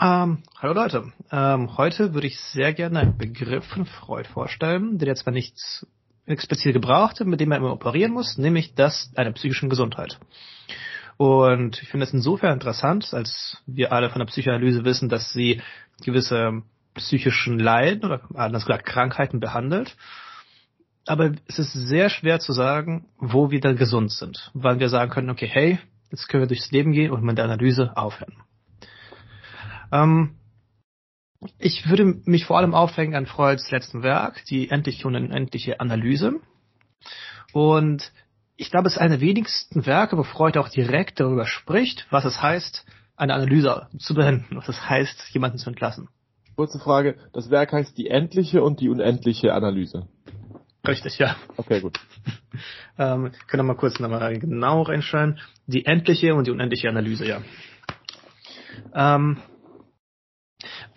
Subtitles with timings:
[0.00, 1.12] Ähm, hallo Leute.
[1.30, 5.86] Ähm, heute würde ich sehr gerne einen Begriff von Freud vorstellen, der jetzt zwar nichts
[6.26, 10.18] explizit gebraucht, mit dem man immer operieren muss, nämlich das einer psychischen Gesundheit.
[11.16, 15.62] Und ich finde es insofern interessant, als wir alle von der Psychoanalyse wissen, dass sie
[16.02, 16.62] gewisse
[16.94, 19.96] psychischen Leiden oder anders gesagt Krankheiten behandelt.
[21.06, 25.12] Aber es ist sehr schwer zu sagen, wo wir dann gesund sind, weil wir sagen
[25.12, 25.78] können, okay, hey,
[26.10, 28.34] jetzt können wir durchs Leben gehen und mit der Analyse aufhören.
[29.92, 30.36] Ähm,
[31.58, 36.40] ich würde mich vor allem aufhängen an Freuds letzten Werk, die endliche und unendliche Analyse.
[37.52, 38.12] Und
[38.56, 42.24] ich glaube, es ist eine der wenigsten Werke, wo Freud auch direkt darüber spricht, was
[42.24, 46.08] es heißt, eine Analyse zu beenden, was es heißt, jemanden zu entlassen.
[46.56, 50.08] Kurze Frage, das Werk heißt die endliche und die unendliche Analyse.
[50.86, 51.36] Richtig, ja.
[51.56, 51.98] Okay, gut.
[52.98, 55.38] ähm, können wir mal kurz nochmal genau reinschreiben.
[55.66, 57.42] Die endliche und die unendliche Analyse, ja.
[58.94, 59.38] Ähm,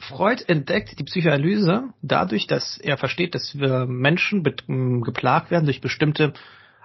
[0.08, 6.34] Freud entdeckt die Psychoanalyse dadurch, dass er versteht, dass wir Menschen geplagt werden durch bestimmte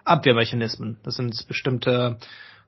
[0.04, 0.98] Abwehrmechanismen.
[1.04, 2.18] Das sind bestimmte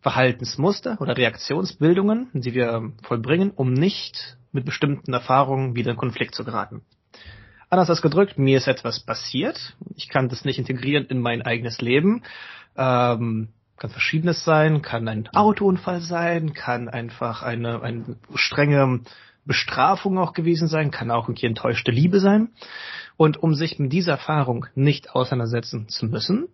[0.01, 6.45] Verhaltensmuster oder Reaktionsbildungen, die wir vollbringen, um nicht mit bestimmten Erfahrungen wieder in Konflikt zu
[6.45, 6.83] geraten.
[7.69, 9.75] Anders als gedrückt, mir ist etwas passiert.
[9.97, 12.23] Ich kann das nicht integrieren in mein eigenes Leben.
[12.77, 19.01] Ähm, kann verschiedenes sein, kann ein Autounfall sein, kann einfach eine, eine strenge
[19.47, 22.51] Bestrafung auch gewesen sein, kann auch irgendwie enttäuschte Liebe sein.
[23.17, 26.49] Und um sich mit dieser Erfahrung nicht auseinandersetzen zu müssen,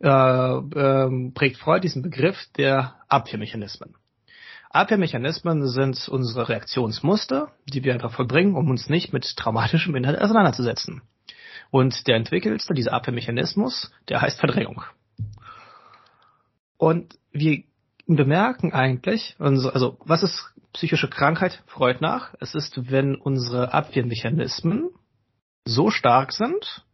[0.00, 3.94] äh, äh, prägt Freud diesen Begriff der Abwehrmechanismen.
[4.70, 11.02] Abwehrmechanismen sind unsere Reaktionsmuster, die wir einfach vollbringen, um uns nicht mit traumatischem Inhalt auseinanderzusetzen.
[11.70, 14.82] Und der entwickelste dieser Abwehrmechanismus, der heißt Verdrängung.
[16.76, 17.64] Und wir
[18.06, 21.60] bemerken eigentlich, also was ist psychische Krankheit?
[21.66, 22.34] Freud nach.
[22.38, 24.90] Es ist, wenn unsere Abwehrmechanismen
[25.64, 26.84] so stark sind,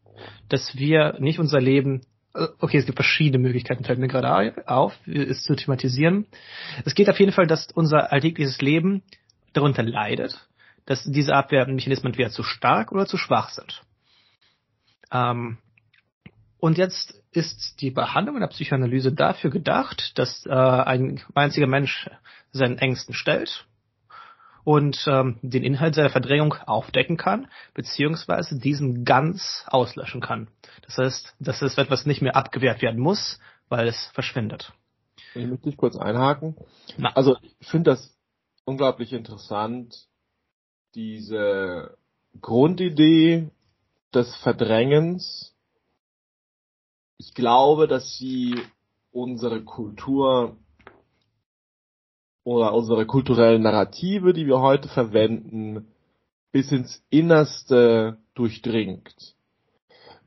[0.49, 2.01] dass wir nicht unser Leben
[2.35, 6.27] äh, okay, es gibt verschiedene Möglichkeiten, fällt mir gerade auf, es zu thematisieren.
[6.87, 9.03] Es geht auf jeden Fall, dass unser alltägliches Leben
[9.53, 10.49] darunter leidet,
[10.87, 13.83] dass diese Abwehrmechanismen entweder zu stark oder zu schwach sind.
[15.13, 15.59] Ähm,
[16.59, 22.09] und jetzt ist die Behandlung in der Psychoanalyse dafür gedacht, dass äh, ein einziger Mensch
[22.51, 23.67] seinen Ängsten stellt
[24.65, 30.49] und ähm, den Inhalt seiner Verdrängung aufdecken kann, beziehungsweise diesen ganz auslöschen kann.
[30.83, 33.39] Das heißt, das ist etwas nicht mehr abgewehrt werden muss,
[33.69, 34.73] weil es verschwindet.
[35.35, 36.57] Ich möchte dich kurz einhaken.
[36.97, 37.11] Na.
[37.15, 38.17] Also ich finde das
[38.65, 40.07] unglaublich interessant,
[40.95, 41.97] diese
[42.41, 43.51] Grundidee
[44.15, 45.55] des Verdrängens.
[47.19, 48.61] Ich glaube, dass sie
[49.11, 50.57] unsere Kultur
[52.45, 55.89] oder unsere kulturellen Narrative, die wir heute verwenden,
[56.53, 59.35] bis ins Innerste durchdringt.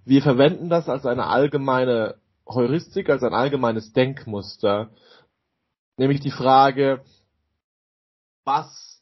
[0.04, 2.16] Wir verwenden das als eine allgemeine
[2.48, 4.90] Heuristik, als ein allgemeines Denkmuster,
[5.98, 7.02] nämlich die Frage,
[8.46, 9.02] was,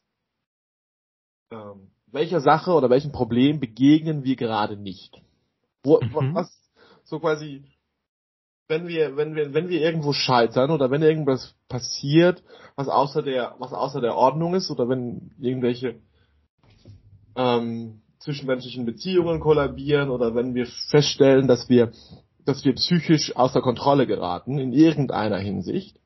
[1.51, 5.21] ähm, welcher Sache oder welchem Problem begegnen wir gerade nicht?
[5.83, 6.33] Wo, mhm.
[6.33, 6.51] Was
[7.03, 7.63] so quasi
[8.67, 12.43] wenn wir, wenn wir, wenn wir irgendwo scheitern oder wenn irgendwas passiert,
[12.75, 15.99] was außer der, was außer der Ordnung ist oder wenn irgendwelche
[17.35, 21.91] ähm, zwischenmenschlichen Beziehungen kollabieren oder wenn wir feststellen, dass wir,
[22.45, 25.99] dass wir psychisch außer Kontrolle geraten in irgendeiner Hinsicht,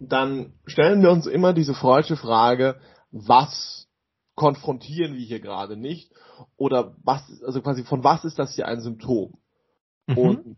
[0.00, 3.86] dann stellen wir uns immer diese freudische Frage, was
[4.34, 6.12] konfrontieren wir hier gerade nicht
[6.56, 9.38] oder was, also quasi von was ist das hier ein Symptom?
[10.06, 10.18] Mhm.
[10.18, 10.56] Und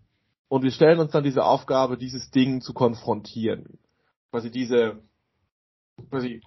[0.50, 3.78] und wir stellen uns dann diese Aufgabe, dieses Ding zu konfrontieren.
[4.32, 4.98] Quasi diese,
[6.10, 6.42] quasi,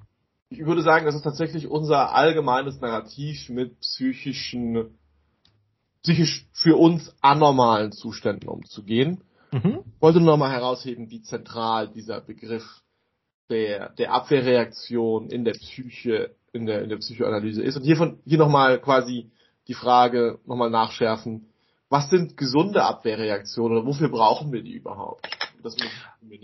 [0.50, 5.00] ich würde sagen, das ist tatsächlich unser allgemeines Narrativ mit psychischen,
[6.02, 9.24] psychisch für uns anormalen Zuständen umzugehen.
[9.54, 9.80] Mhm.
[9.96, 12.66] Ich wollte nur noch mal herausheben, wie zentral dieser Begriff
[13.50, 17.78] der, der Abwehrreaktion in der Psyche, in der, in der Psychoanalyse ist.
[17.78, 19.32] Und hiervon, hier nochmal quasi
[19.70, 21.53] die Frage nochmal nachschärfen,
[21.94, 25.30] was sind gesunde Abwehrreaktionen oder wofür brauchen wir die überhaupt?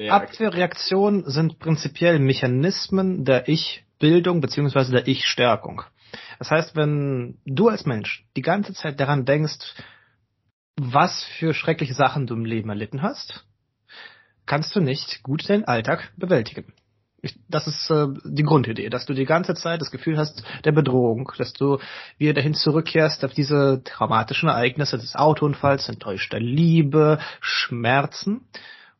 [0.07, 5.81] Abwehrreaktionen sind prinzipiell Mechanismen der Ich-Bildung beziehungsweise der Ich-Stärkung.
[6.37, 9.73] Das heißt, wenn du als Mensch die ganze Zeit daran denkst,
[10.79, 13.43] was für schreckliche Sachen du im Leben erlitten hast,
[14.45, 16.73] kannst du nicht gut deinen Alltag bewältigen.
[17.21, 20.71] Ich, das ist äh, die Grundidee, dass du die ganze Zeit das Gefühl hast der
[20.71, 21.79] Bedrohung, dass du
[22.17, 28.47] wieder dahin zurückkehrst auf diese traumatischen Ereignisse des Autounfalls, enttäuschter Liebe, Schmerzen.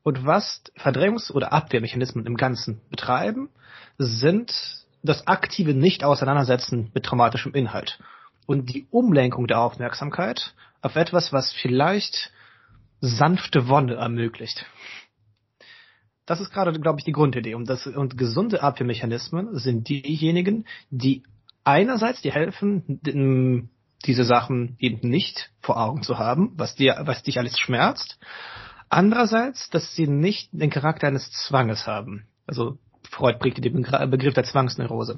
[0.04, 3.50] Und was Verdrängungs- oder Abwehrmechanismen im Ganzen betreiben,
[3.98, 4.54] sind
[5.04, 8.00] das aktive Nicht-Auseinandersetzen mit traumatischem Inhalt
[8.46, 12.32] und die Umlenkung der Aufmerksamkeit auf etwas, was vielleicht
[13.02, 14.66] sanfte Wonne ermöglicht.
[16.30, 17.56] Das ist gerade, glaube ich, die Grundidee.
[17.56, 21.24] Und, das, und gesunde Abwehrmechanismen sind diejenigen, die
[21.64, 23.00] einerseits dir helfen,
[24.06, 28.20] diese Sachen eben nicht vor Augen zu haben, was dir, was dich alles schmerzt.
[28.90, 32.28] Andererseits, dass sie nicht den Charakter eines Zwanges haben.
[32.46, 32.78] Also
[33.10, 35.18] Freud prägte den Begriff der Zwangsneurose.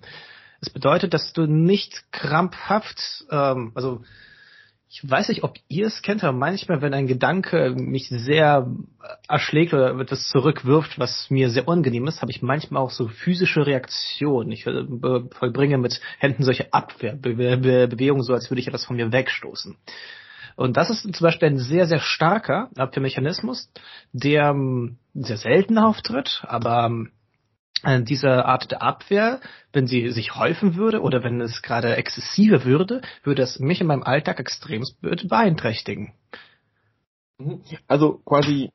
[0.61, 4.03] Es bedeutet, dass du nicht krampfhaft, ähm, also
[4.93, 8.67] ich weiß nicht, ob ihr es kennt, aber manchmal, wenn ein Gedanke mich sehr
[9.25, 13.65] erschlägt oder etwas zurückwirft, was mir sehr unangenehm ist, habe ich manchmal auch so physische
[13.65, 14.51] Reaktionen.
[14.51, 14.83] Ich äh,
[15.31, 19.77] vollbringe mit Händen solche Abwehrbewegungen, so als würde ich etwas von mir wegstoßen.
[20.57, 23.71] Und das ist zum Beispiel ein sehr, sehr starker Abwehrmechanismus,
[24.11, 27.05] der ähm, sehr selten auftritt, aber äh,
[27.83, 29.39] diese Art der Abwehr,
[29.73, 33.87] wenn sie sich häufen würde oder wenn es gerade exzessiver würde, würde es mich in
[33.87, 36.13] meinem Alltag extrem beeinträchtigen.
[37.39, 37.61] Mhm.
[37.87, 38.71] Also quasi,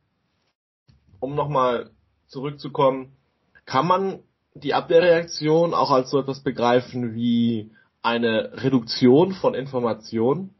[1.20, 1.90] um nochmal
[2.26, 3.16] zurückzukommen,
[3.64, 4.20] kann man
[4.54, 7.70] die Abwehrreaktion auch als so etwas begreifen wie
[8.02, 10.54] eine Reduktion von Informationen?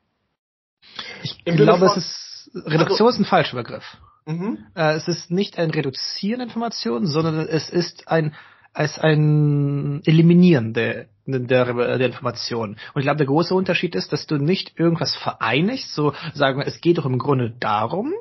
[1.22, 3.96] Ich Im glaube, es ist Reduktion also, ist ein falscher Begriff.
[4.26, 4.67] Mhm.
[4.75, 8.34] Äh, es ist nicht ein Reduzieren Informationen, sondern es ist ein
[8.76, 12.76] als ein Eliminieren der, der, der Information.
[12.93, 16.67] Und ich glaube, der große Unterschied ist, dass du nicht irgendwas vereinigst, so sagen wir,
[16.67, 18.12] es geht doch im Grunde darum,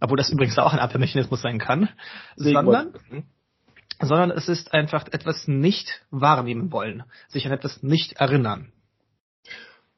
[0.00, 1.90] obwohl das übrigens auch ein Abwehrmechanismus sein kann,
[2.36, 3.24] sondern, mhm.
[4.00, 8.72] sondern es ist einfach etwas nicht wahrnehmen wollen, sich an etwas nicht erinnern.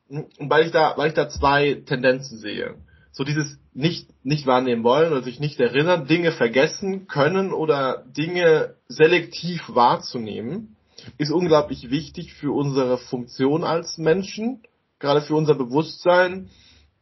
[0.08, 2.75] Und weil ich da, weil ich da zwei Tendenzen sehe
[3.12, 8.75] so dieses nicht, nicht wahrnehmen wollen oder sich nicht erinnern, Dinge vergessen können oder Dinge
[8.88, 10.76] selektiv wahrzunehmen,
[11.19, 14.62] ist unglaublich wichtig für unsere Funktion als Menschen,
[14.99, 16.49] gerade für unser Bewusstsein,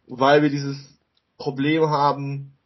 [0.06, 0.98] weil wir dieses
[1.38, 2.56] Problem haben,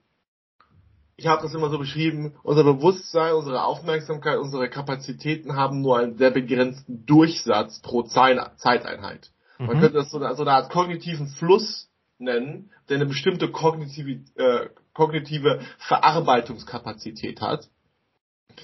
[1.17, 6.17] ich habe das immer so beschrieben, unser Bewusstsein, unsere Aufmerksamkeit, unsere Kapazitäten haben nur einen
[6.17, 9.31] sehr begrenzten Durchsatz pro Zeiteinheit.
[9.59, 9.81] Man mhm.
[9.81, 11.89] könnte das so so eine Art kognitiven Fluss
[12.19, 17.69] nennen, der eine bestimmte kognitive, äh, kognitive Verarbeitungskapazität hat.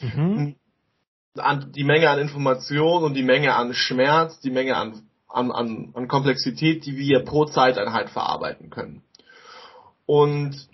[0.01, 0.57] Mhm.
[1.75, 6.09] Die Menge an Information und die Menge an Schmerz, die Menge an, an, an, an
[6.09, 9.03] Komplexität, die wir pro Zeiteinheit verarbeiten können.
[10.07, 10.69] Und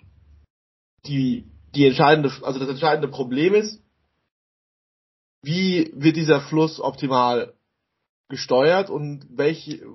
[1.05, 1.45] die,
[1.75, 3.81] die entscheidende, also das entscheidende Problem ist,
[5.43, 7.53] wie wird dieser Fluss optimal
[8.29, 9.85] gesteuert und welche,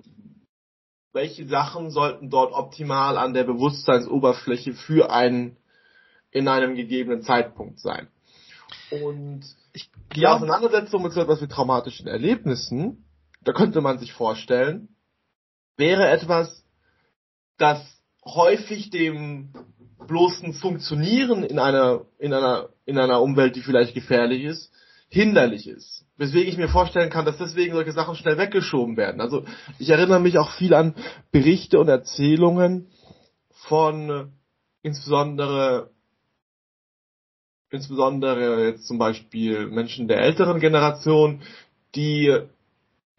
[1.12, 5.56] welche Sachen sollten dort optimal an der Bewusstseinsoberfläche für einen
[6.30, 8.08] in einem gegebenen Zeitpunkt sein.
[8.90, 9.42] Und
[10.16, 13.04] die Auseinandersetzung mit so etwas wie traumatischen Erlebnissen,
[13.42, 14.88] da könnte man sich vorstellen,
[15.76, 16.64] wäre etwas,
[17.58, 17.80] das
[18.24, 19.52] häufig dem
[20.06, 24.72] bloßen Funktionieren in einer, in einer, in einer Umwelt, die vielleicht gefährlich ist,
[25.12, 26.06] hinderlich ist.
[26.16, 29.20] Weswegen ich mir vorstellen kann, dass deswegen solche Sachen schnell weggeschoben werden.
[29.20, 29.44] Also
[29.78, 30.94] ich erinnere mich auch viel an
[31.30, 32.88] Berichte und Erzählungen
[33.50, 34.24] von äh,
[34.82, 35.90] insbesondere
[37.70, 41.40] insbesondere jetzt zum Beispiel Menschen der älteren Generation,
[41.94, 42.34] die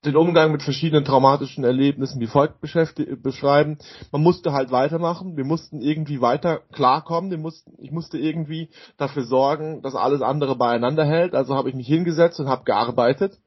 [0.06, 3.78] den Umgang mit verschiedenen traumatischen Erlebnissen wie folgt beschreiben.
[4.12, 9.24] Man musste halt weitermachen, wir mussten irgendwie weiter klarkommen, wir mussten, ich musste irgendwie dafür
[9.24, 11.34] sorgen, dass alles andere beieinander hält.
[11.34, 13.40] Also habe ich mich hingesetzt und habe gearbeitet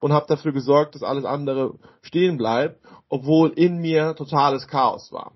[0.00, 5.32] und habe dafür gesorgt, dass alles andere stehen bleibt, obwohl in mir totales Chaos war.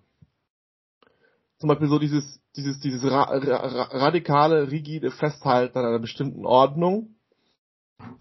[1.58, 7.14] Zum Beispiel so dieses, dieses, dieses ra ra radikale, rigide Festhalten an einer bestimmten Ordnung,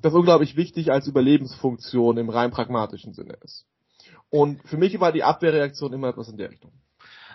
[0.02, 3.66] das unglaublich wichtig als Überlebensfunktion im rein pragmatischen Sinne ist.
[4.30, 6.72] Und für mich war die Abwehrreaktion immer etwas in der Richtung.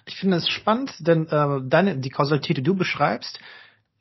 [0.06, 3.38] Ich finde es spannend, denn äh, deine, die Kausalität, die du beschreibst,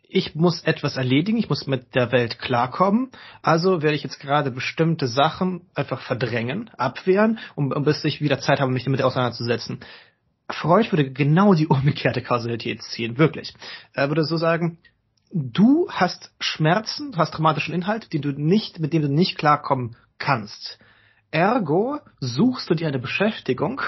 [0.08, 3.10] ich muss etwas erledigen, ich muss mit der Welt klarkommen,
[3.42, 8.40] also werde ich jetzt gerade bestimmte Sachen einfach verdrängen, abwehren, um, um bis ich wieder
[8.40, 9.80] Zeit habe, mich damit auseinanderzusetzen.
[10.50, 13.54] Freud würde genau die umgekehrte Kausalität ziehen, wirklich.
[13.94, 14.78] Er würde so sagen,
[15.32, 19.96] du hast Schmerzen, du hast traumatischen Inhalt, den du nicht, mit dem du nicht klarkommen
[20.18, 20.80] kannst.
[21.32, 23.82] Ergo suchst du dir eine Beschäftigung,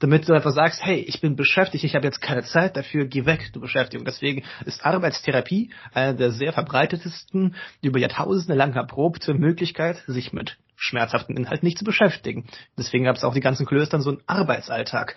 [0.00, 3.24] damit du einfach sagst, hey, ich bin beschäftigt, ich habe jetzt keine Zeit dafür, geh
[3.24, 4.04] weg, du Beschäftigung.
[4.04, 11.36] Deswegen ist Arbeitstherapie eine der sehr verbreitetsten, über Jahrtausende lang erprobte Möglichkeit, sich mit schmerzhaften
[11.36, 12.46] Inhalten nicht zu beschäftigen.
[12.76, 15.16] Deswegen gab es auch die ganzen Klöstern so einen Arbeitsalltag,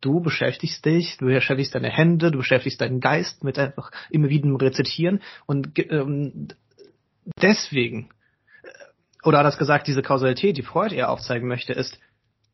[0.00, 4.48] du beschäftigst dich, du beschäftigst deine Hände, du beschäftigst deinen Geist mit einfach immer wieder
[4.60, 6.48] Rezitieren und ähm,
[7.40, 8.10] deswegen
[9.24, 11.98] oder anders gesagt, diese Kausalität, die Freud eher aufzeigen möchte, ist,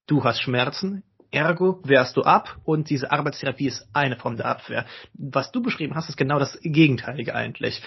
[0.06, 4.86] du hast Schmerzen, ergo wehrst du ab und diese Arbeitstherapie ist eine Form der Abwehr.
[5.14, 7.82] Was du beschrieben hast, ist genau das Gegenteilige eigentlich.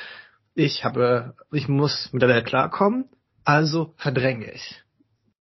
[0.54, 3.06] Ich habe, ich muss mit der Welt klarkommen,
[3.44, 4.84] also verdränge ich.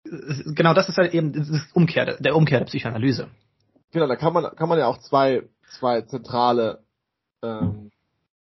[0.04, 3.30] Genau, das ist halt eben das Umkehr, der Umkehr der Psychoanalyse.
[3.92, 5.48] Genau, da kann man, kann man ja auch zwei,
[5.80, 6.84] zwei zentrale
[7.42, 7.92] ähm,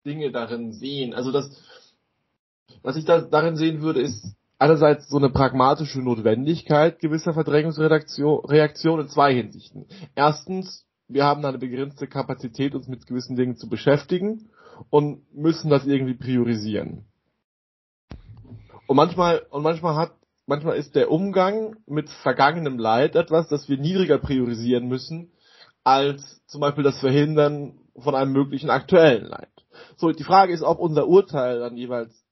[0.06, 1.14] Dinge darin sehen.
[1.14, 1.50] Also das,
[2.82, 9.12] was ich da, darin sehen würde, ist einerseits so eine pragmatische Notwendigkeit gewisser Verdrängungsreaktionen in
[9.12, 9.88] zwei Hinsichten.
[10.16, 14.50] Erstens, wir haben eine begrenzte Kapazität, uns mit gewissen Dingen zu beschäftigen
[14.90, 17.06] und müssen das irgendwie priorisieren.
[18.88, 20.12] Und manchmal, und manchmal hat,
[20.52, 25.32] manchmal ist der Umgang mit vergangenem Leid etwas, das wir niedriger priorisieren müssen,
[25.86, 29.48] als zum Beispiel das Verhindern von einem möglichen aktuellen Leid.
[29.96, 32.26] So, die Frage ist, ob unser Urteil dann jeweils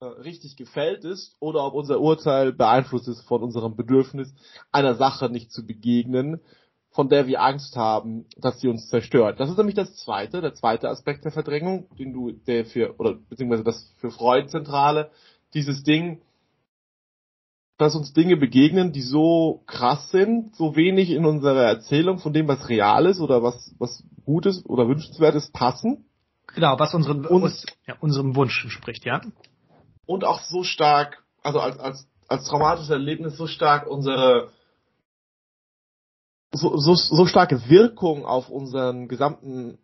[0.00, 4.34] äh, richtig gefällt ist oder ob unser Urteil beeinflusst ist von unserem Bedürfnis,
[4.72, 6.40] einer Sache nicht zu begegnen,
[6.92, 9.38] von der wir Angst haben, dass sie uns zerstört.
[9.38, 13.18] Das ist nämlich das zweite, der zweite Aspekt der Verdrängung, den du, der für, oder
[13.28, 15.10] beziehungsweise das für Freud zentrale,
[15.52, 16.22] dieses Ding,
[17.78, 22.48] dass uns Dinge begegnen, die so krass sind, so wenig in unserer Erzählung von dem,
[22.48, 26.04] was real ist oder was, was Gutes oder Wünschenswertes passen.
[26.54, 29.20] Genau, was unseren, und, ja, unserem Wunsch entspricht, ja
[30.08, 34.50] und auch so stark, also als, als, als traumatisches Erlebnis so stark unsere
[36.50, 39.78] so, so, so starke Wirkung auf unseren gesamten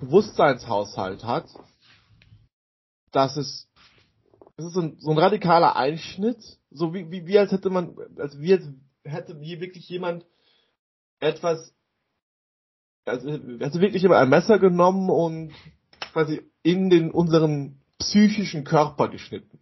[0.00, 1.46] Bewusstseinshaushalt hat,
[3.10, 3.68] dass es,
[4.56, 6.40] es ist ein, so ein radikaler Einschnitt,
[6.76, 8.68] so wie, wie, wie als hätte man, als wie als
[9.04, 10.26] hätte wie wirklich jemand
[11.20, 11.74] etwas,
[13.04, 15.52] also hätte wirklich jemand ein Messer genommen und
[16.12, 19.58] quasi in den unseren psychischen Körper geschnitten.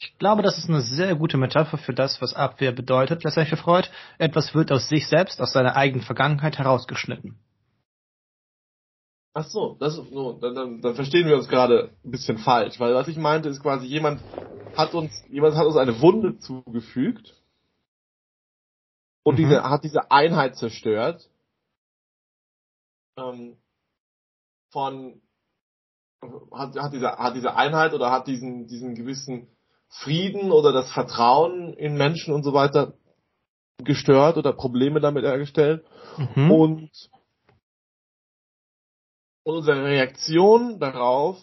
[0.00, 3.88] Ich glaube, das ist eine sehr gute Metapher für das, was Abwehr bedeutet, letztendlich Freud.
[4.18, 7.36] Etwas wird aus sich selbst, aus seiner eigenen Vergangenheit herausgeschnitten.
[9.38, 12.92] Ach so, das, so dann, dann, dann verstehen wir uns gerade ein bisschen falsch, weil
[12.96, 14.20] was ich meinte ist quasi jemand
[14.76, 17.36] hat uns, jemand hat uns eine Wunde zugefügt
[19.22, 19.36] und mhm.
[19.36, 21.30] diese, hat diese Einheit zerstört
[23.16, 23.58] ähm,
[24.72, 25.22] von
[26.50, 29.46] hat, hat, diese, hat diese Einheit oder hat diesen, diesen gewissen
[29.88, 32.94] Frieden oder das Vertrauen in Menschen und so weiter
[33.84, 35.84] gestört oder Probleme damit hergestellt.
[36.34, 36.50] Mhm.
[36.50, 36.90] Und,
[39.48, 41.38] unsere Reaktion darauf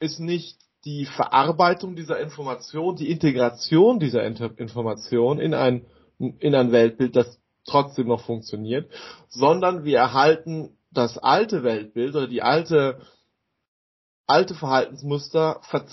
[0.00, 5.86] ist nicht die Verarbeitung dieser Information, die Integration dieser Information in ein,
[6.18, 8.90] in ein Weltbild, das trotzdem noch funktioniert,
[9.28, 13.00] sondern wir erhalten das alte Weltbild oder die alte
[14.26, 15.86] alte Verhaltensmuster ver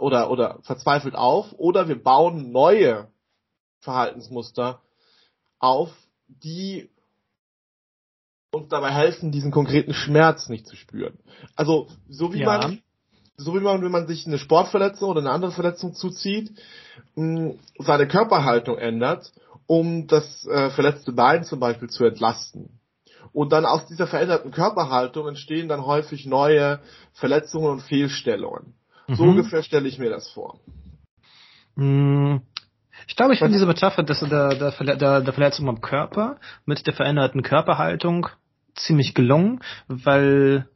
[0.00, 3.08] oder, oder verzweifelt auf oder wir bauen neue
[3.80, 4.82] Verhaltensmuster
[5.58, 5.90] auf,
[6.28, 6.90] die
[8.56, 11.18] uns dabei helfen, diesen konkreten Schmerz nicht zu spüren.
[11.54, 12.46] Also so wie ja.
[12.46, 12.82] man
[13.36, 16.52] so wie man, wenn man sich eine Sportverletzung oder eine andere Verletzung zuzieht,
[17.14, 19.32] seine Körperhaltung ändert,
[19.66, 22.80] um das äh, verletzte Bein zum Beispiel zu entlasten.
[23.32, 26.80] Und dann aus dieser veränderten Körperhaltung entstehen dann häufig neue
[27.12, 28.74] Verletzungen und Fehlstellungen.
[29.06, 29.14] Mhm.
[29.14, 30.58] So ungefähr stelle ich mir das vor.
[31.76, 32.40] Hm.
[33.06, 34.16] Ich glaube, ich finde diese Metapher der,
[34.54, 38.28] der, der, der Verletzung am Körper mit der veränderten Körperhaltung
[38.76, 40.68] ziemlich gelungen, weil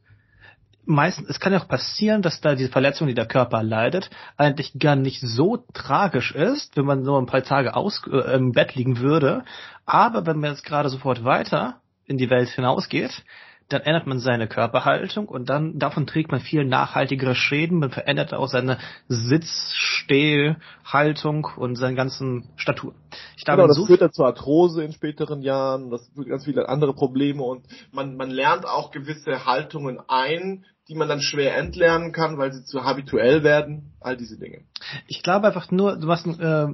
[0.85, 4.73] meistens, es kann ja auch passieren, dass da diese Verletzung, die der Körper leidet, eigentlich
[4.77, 8.75] gar nicht so tragisch ist, wenn man nur ein paar Tage aus, äh, im Bett
[8.75, 9.43] liegen würde.
[9.85, 13.23] Aber wenn man jetzt gerade sofort weiter in die Welt hinausgeht,
[13.71, 17.79] dann ändert man seine Körperhaltung und dann davon trägt man viel nachhaltigere Schäden.
[17.79, 22.93] Man verändert auch seine Sitzstehhaltung und seine ganzen Statur.
[23.41, 26.45] Ich glaube, genau, das so führt dann zur Arthrose in späteren Jahren, das führt ganz
[26.45, 31.57] viele andere Probleme und man, man lernt auch gewisse Haltungen ein, die man dann schwer
[31.57, 34.61] entlernen kann, weil sie zu habituell werden, all diese Dinge.
[35.07, 36.67] Ich glaube einfach nur, du hast äh,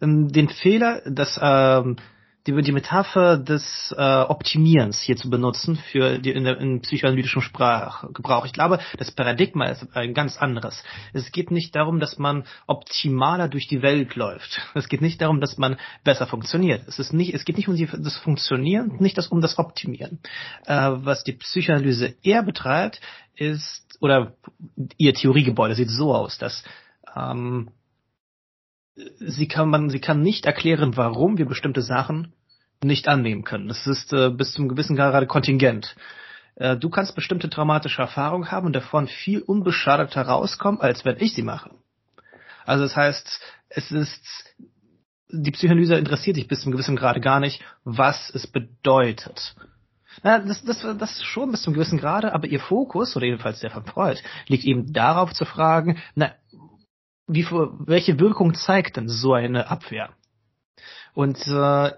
[0.00, 1.94] den Fehler, dass äh,
[2.46, 7.42] die, die Metapher des äh, Optimierens hier zu benutzen für die in der in psychoanalytischen
[7.42, 8.46] Sprachgebrauch.
[8.46, 10.82] Ich glaube, das Paradigma ist ein ganz anderes.
[11.12, 14.60] Es geht nicht darum, dass man optimaler durch die Welt läuft.
[14.74, 16.86] Es geht nicht darum, dass man besser funktioniert.
[16.86, 20.20] Es ist nicht, es geht nicht um die, das Funktionieren, nicht das, um das Optimieren.
[20.66, 23.00] Äh, was die Psychoanalyse eher betreibt,
[23.34, 24.34] ist oder
[24.96, 26.64] ihr Theoriegebäude sieht so aus, dass
[27.16, 27.70] ähm,
[29.18, 32.32] sie kann man, sie kann nicht erklären, warum wir bestimmte Sachen
[32.82, 33.68] nicht annehmen können.
[33.68, 35.96] Das ist äh, bis zum gewissen Grad kontingent.
[36.56, 41.34] Äh, du kannst bestimmte traumatische Erfahrungen haben und davon viel unbeschadeter rauskommen, als wenn ich
[41.34, 41.70] sie mache.
[42.64, 43.40] Also das heißt,
[43.70, 44.54] es ist
[45.30, 49.54] die Psychoanalyse interessiert sich bis zu einem gewissen Grade gar nicht, was es bedeutet.
[50.22, 53.70] Na, das, das, das schon bis zum gewissen Grade, aber ihr Fokus, oder jedenfalls der
[53.70, 56.32] von Freud, liegt eben darauf zu fragen, na,
[57.28, 60.10] wie, welche Wirkung zeigt denn so eine Abwehr?
[61.14, 61.92] Und äh,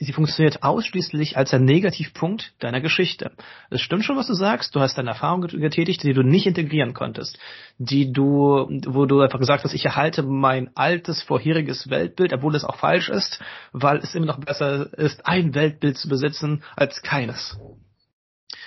[0.00, 3.32] sie funktioniert ausschließlich als ein Negativpunkt deiner Geschichte.
[3.68, 4.74] Es stimmt schon, was du sagst.
[4.74, 7.38] Du hast eine Erfahrung getätigt, die du nicht integrieren konntest,
[7.78, 12.64] die du, wo du einfach gesagt hast, ich erhalte mein altes vorheriges Weltbild, obwohl es
[12.64, 13.40] auch falsch ist,
[13.72, 17.58] weil es immer noch besser ist, ein Weltbild zu besitzen als keines.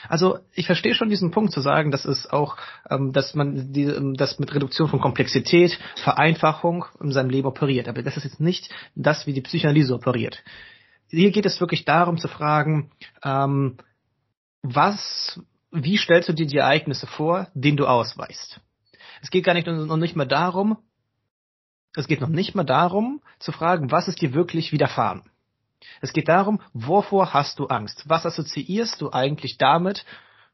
[0.10, 2.58] Also ich verstehe schon diesen Punkt zu sagen, dass es auch,
[2.90, 7.88] ähm, dass man die, ähm, das mit Reduktion von Komplexität, Vereinfachung in seinem Leben operiert.
[7.88, 10.44] Aber das ist jetzt nicht das, wie die Psychoanalyse operiert
[11.14, 12.92] hier geht es wirklich darum zu fragen,
[13.24, 13.78] ähm,
[14.62, 15.40] was,
[15.72, 18.60] wie stellst du dir die Ereignisse vor, denen du ausweist?
[19.22, 20.78] Es geht gar nicht noch nicht mehr darum,
[21.96, 25.22] es geht noch nicht mal darum zu fragen, was ist dir wirklich widerfahren.
[26.02, 28.04] Es geht darum, wovor hast du Angst?
[28.08, 30.06] Was assoziierst du eigentlich damit,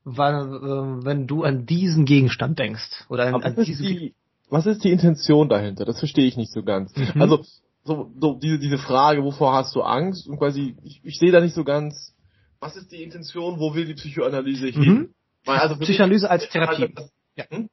[0.05, 3.05] wenn, wenn du an diesen Gegenstand denkst?
[3.09, 4.13] Oder an, an diesen die,
[4.49, 5.85] was ist die Intention dahinter?
[5.85, 6.95] Das verstehe ich nicht so ganz.
[6.95, 7.21] Mhm.
[7.21, 7.43] Also
[7.83, 10.27] so, so diese, diese Frage, wovor hast du Angst?
[10.27, 12.15] Und quasi, ich, ich sehe da nicht so ganz,
[12.59, 14.93] was ist die Intention, wo will die Psychoanalyse hin?
[14.93, 15.09] Mhm.
[15.45, 16.81] Weil also Psychoanalyse als Therapie.
[16.81, 17.45] Halt das, ja.
[17.49, 17.69] Hm?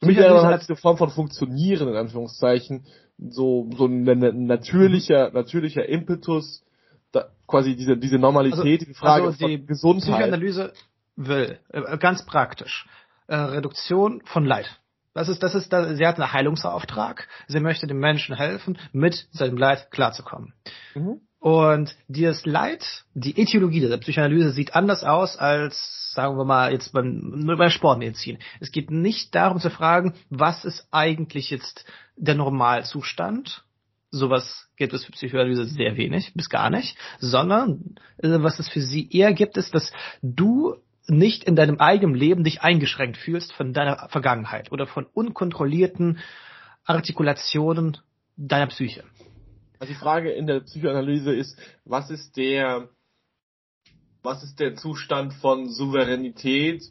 [0.00, 2.84] Für mich wäre halt eine Form von Funktionieren, in Anführungszeichen,
[3.18, 4.02] so, so ein
[4.46, 6.62] natürlicher, natürlicher Impetus,
[7.16, 10.02] da, quasi diese, diese Normalität, also, die Frage also die von Gesundheit.
[10.02, 10.72] Psychoanalyse
[11.16, 12.86] will, äh, ganz praktisch,
[13.26, 14.78] äh, Reduktion von Leid.
[15.14, 17.26] Das ist, das ist, sie hat einen Heilungsauftrag.
[17.48, 20.52] Sie möchte dem Menschen helfen, mit seinem Leid klarzukommen.
[20.94, 21.20] Mhm.
[21.38, 26.92] Und dieses Leid, die Etiologie der Psychoanalyse sieht anders aus als, sagen wir mal, jetzt
[26.92, 28.38] beim, bei Sportmedizin.
[28.60, 31.84] Es geht nicht darum zu fragen, was ist eigentlich jetzt
[32.16, 33.64] der Normalzustand,
[34.10, 38.80] sowas gibt es für Psychoanalyse sehr wenig, bis gar nicht, sondern äh, was es für
[38.80, 39.92] sie eher gibt, ist, dass
[40.22, 40.76] du
[41.08, 46.18] nicht in deinem eigenen Leben dich eingeschränkt fühlst von deiner Vergangenheit oder von unkontrollierten
[46.84, 47.98] Artikulationen
[48.36, 49.04] deiner Psyche.
[49.78, 52.88] Also die Frage in der Psychoanalyse ist, was ist der,
[54.22, 56.82] was ist der Zustand von Souveränität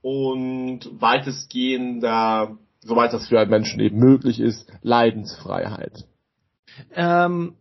[0.00, 6.06] und weitestgehender, soweit das für einen Menschen eben möglich ist, Leidensfreiheit?
[6.92, 7.56] Ähm,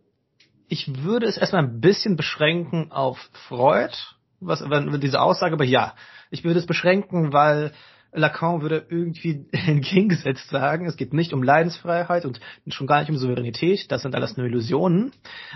[0.68, 3.94] ich würde es erstmal ein bisschen beschränken auf Freud
[4.40, 5.94] was, wenn, diese Aussage, aber ja,
[6.30, 7.72] ich würde es beschränken, weil
[8.14, 13.18] Lacan würde irgendwie entgegengesetzt sagen, es geht nicht um Leidensfreiheit und schon gar nicht um
[13.18, 15.12] Souveränität, das sind alles nur Illusionen.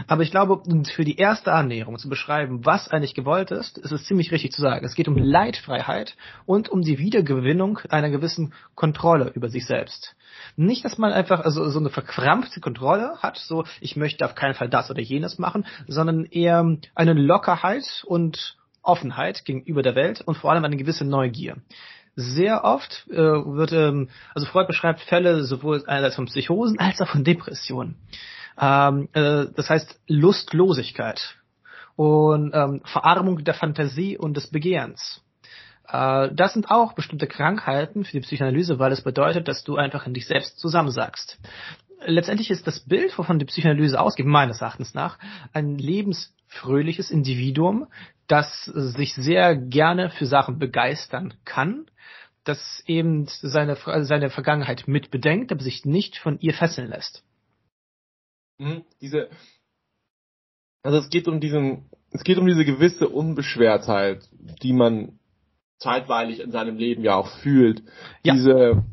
[0.08, 0.62] Aber ich glaube,
[0.94, 4.62] für die erste Annäherung zu beschreiben, was eigentlich gewollt ist, ist es ziemlich richtig zu
[4.62, 4.86] sagen.
[4.86, 10.16] Es geht um Leidfreiheit und um die Wiedergewinnung einer gewissen Kontrolle über sich selbst.
[10.56, 14.54] Nicht, dass man einfach also so eine verkrampfte Kontrolle hat, so ich möchte auf keinen
[14.54, 20.38] Fall das oder jenes machen, sondern eher eine Lockerheit und Offenheit gegenüber der Welt und
[20.38, 21.58] vor allem eine gewisse Neugier.
[22.16, 27.08] Sehr oft äh, wird, ähm, also Freud beschreibt Fälle sowohl einerseits von Psychosen als auch
[27.08, 27.96] von Depressionen.
[28.60, 31.36] Ähm, äh, das heißt Lustlosigkeit
[31.96, 35.24] und ähm, Verarmung der Fantasie und des Begehrens.
[35.88, 40.06] Äh, das sind auch bestimmte Krankheiten für die Psychoanalyse, weil es bedeutet, dass du einfach
[40.06, 41.40] in dich selbst zusammensagst
[42.06, 45.18] letztendlich ist das Bild, wovon die Psychoanalyse ausgeht, meines Erachtens nach,
[45.54, 47.88] ein lebensfröhliches Individuum,
[48.28, 51.86] das sich sehr gerne für Sachen begeistern kann,
[52.44, 57.24] das eben seine, seine Vergangenheit mitbedenkt, aber sich nicht von ihr fesseln lässt.
[58.58, 59.30] Mhm, diese,
[60.84, 64.28] also es geht um diesen, es geht um diese gewisse Unbeschwertheit,
[64.62, 65.20] die man
[65.78, 67.84] zeitweilig in seinem Leben ja auch fühlt.
[68.24, 68.34] Ja.
[68.34, 68.84] Diese,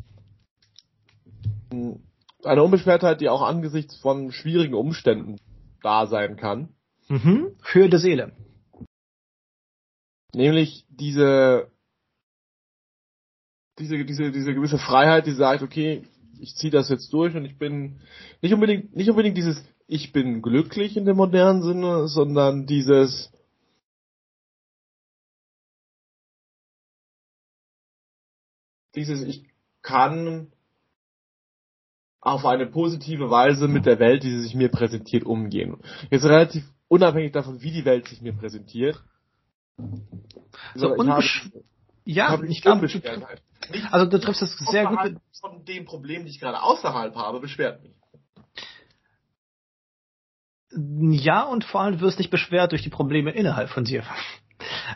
[1.70, 5.36] eine Unbeschwertheit, die auch angesichts von schwierigen Umständen
[5.82, 6.74] da sein kann.
[7.08, 7.56] Mhm.
[7.60, 8.32] Für die Seele.
[10.34, 11.70] Nämlich diese,
[13.78, 16.02] diese, diese, diese gewisse Freiheit, die sagt, okay,
[16.40, 18.00] ich ziehe das jetzt durch und ich bin
[18.42, 23.32] nicht unbedingt, nicht unbedingt dieses, ich bin glücklich in dem modernen Sinne, sondern dieses,
[28.94, 29.44] dieses, ich
[29.82, 30.52] kann
[32.20, 35.78] auf eine positive Weise mit der Welt, die sie sich mir präsentiert, umgehen.
[36.10, 39.02] Jetzt relativ unabhängig davon, wie die Welt sich mir präsentiert,
[40.74, 41.48] so unbesch
[42.08, 42.88] ja, ich glaube,
[43.90, 44.98] also du triffst es sehr gut.
[45.40, 47.92] Von dem Problem, die ich gerade außerhalb habe, beschwert mich.
[51.22, 54.04] Ja, und vor allem wirst du nicht beschwert durch die Probleme innerhalb von dir.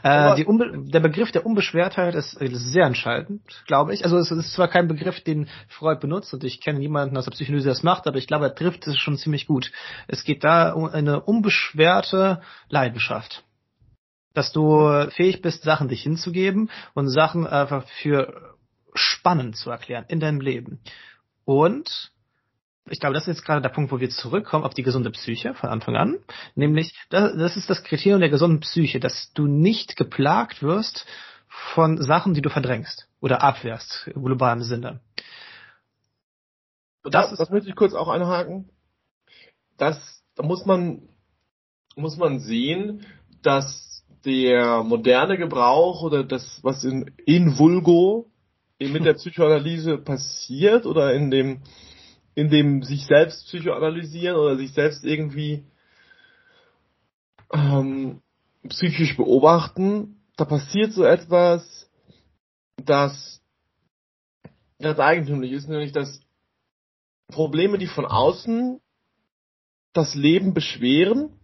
[0.02, 4.04] Äh, der Begriff der Unbeschwertheit ist, ist sehr entscheidend, glaube ich.
[4.04, 7.32] Also es ist zwar kein Begriff, den Freud benutzt und ich kenne niemanden aus der
[7.32, 9.70] Psychologie, der das macht, aber ich glaube, er trifft es schon ziemlich gut.
[10.08, 13.44] Es geht da um eine unbeschwerte Leidenschaft.
[14.34, 18.56] Dass du fähig bist, Sachen dich hinzugeben und Sachen einfach für
[18.94, 20.80] spannend zu erklären in deinem Leben.
[21.44, 22.12] Und
[22.90, 25.54] ich glaube, das ist jetzt gerade der Punkt, wo wir zurückkommen auf die gesunde Psyche
[25.54, 26.18] von Anfang an.
[26.54, 31.06] Nämlich, das, das ist das Kriterium der gesunden Psyche, dass du nicht geplagt wirst
[31.74, 35.00] von Sachen, die du verdrängst oder abwehrst, im globalen Sinne.
[37.04, 38.70] Das, das, das möchte ich kurz auch einhaken.
[39.76, 41.08] Das, da muss man,
[41.94, 43.06] muss man sehen,
[43.42, 43.91] dass
[44.24, 48.30] der moderne Gebrauch oder das, was in, in Vulgo
[48.78, 51.62] mit der Psychoanalyse passiert oder in dem,
[52.34, 55.64] in dem sich selbst psychoanalysieren oder sich selbst irgendwie
[57.52, 58.20] ähm,
[58.68, 61.90] psychisch beobachten, da passiert so etwas,
[62.76, 63.40] das
[64.80, 66.20] ganz eigentümlich ist, nämlich dass
[67.28, 68.80] Probleme, die von außen
[69.92, 71.38] das Leben beschweren,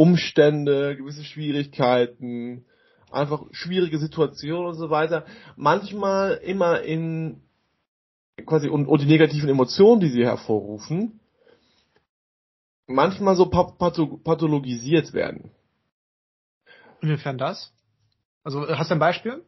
[0.00, 2.64] Umstände, gewisse Schwierigkeiten,
[3.10, 7.42] einfach schwierige Situationen und so weiter, manchmal immer in
[8.46, 11.20] quasi und, und die negativen Emotionen, die sie hervorrufen,
[12.86, 15.50] manchmal so pathologisiert werden.
[17.02, 17.70] Inwiefern das?
[18.42, 19.44] Also hast du ein Beispiel?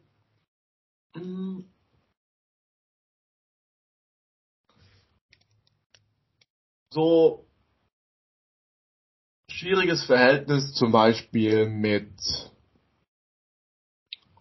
[6.91, 7.47] So
[9.63, 12.11] schwieriges Verhältnis zum Beispiel mit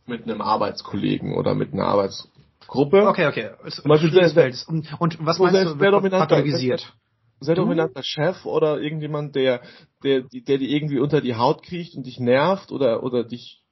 [0.04, 2.28] mit einem Arbeitskollegen oder mit einer Arbeits
[2.66, 3.06] Gruppe.
[3.06, 3.50] Okay, okay.
[3.68, 6.92] Zum Beispiel sehr, und, und was meinst sehr, du, sehr pathologisiert?
[7.40, 9.62] Sehr dominanter Chef oder irgendjemand, der,
[10.02, 13.62] der, der dir irgendwie unter die Haut kriecht und dich nervt oder, oder dich,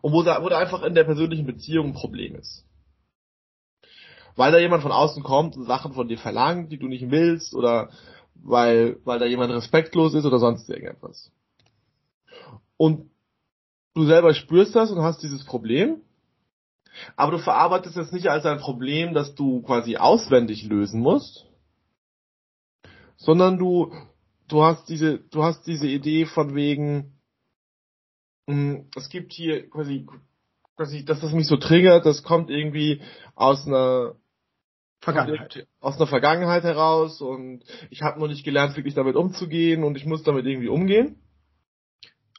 [0.00, 2.64] und wo da, wo da einfach in der persönlichen Beziehung ein Problem ist.
[4.36, 7.54] Weil da jemand von außen kommt und Sachen von dir verlangt, die du nicht willst
[7.54, 7.90] oder
[8.42, 11.30] weil, weil da jemand respektlos ist oder sonst irgendetwas.
[12.76, 13.10] Und
[13.94, 16.02] du selber spürst das und hast dieses Problem
[17.16, 21.46] aber du verarbeitest es nicht als ein Problem, das du quasi auswendig lösen musst,
[23.16, 23.92] sondern du,
[24.48, 27.18] du hast diese, du hast diese Idee von wegen,
[28.46, 30.06] hm, es gibt hier quasi,
[30.76, 33.02] quasi, dass das mich so triggert, das kommt irgendwie
[33.34, 34.14] aus einer
[35.00, 35.66] Vergangenheit.
[35.80, 40.06] Aus einer Vergangenheit heraus und ich habe noch nicht gelernt, wirklich damit umzugehen und ich
[40.06, 41.22] muss damit irgendwie umgehen.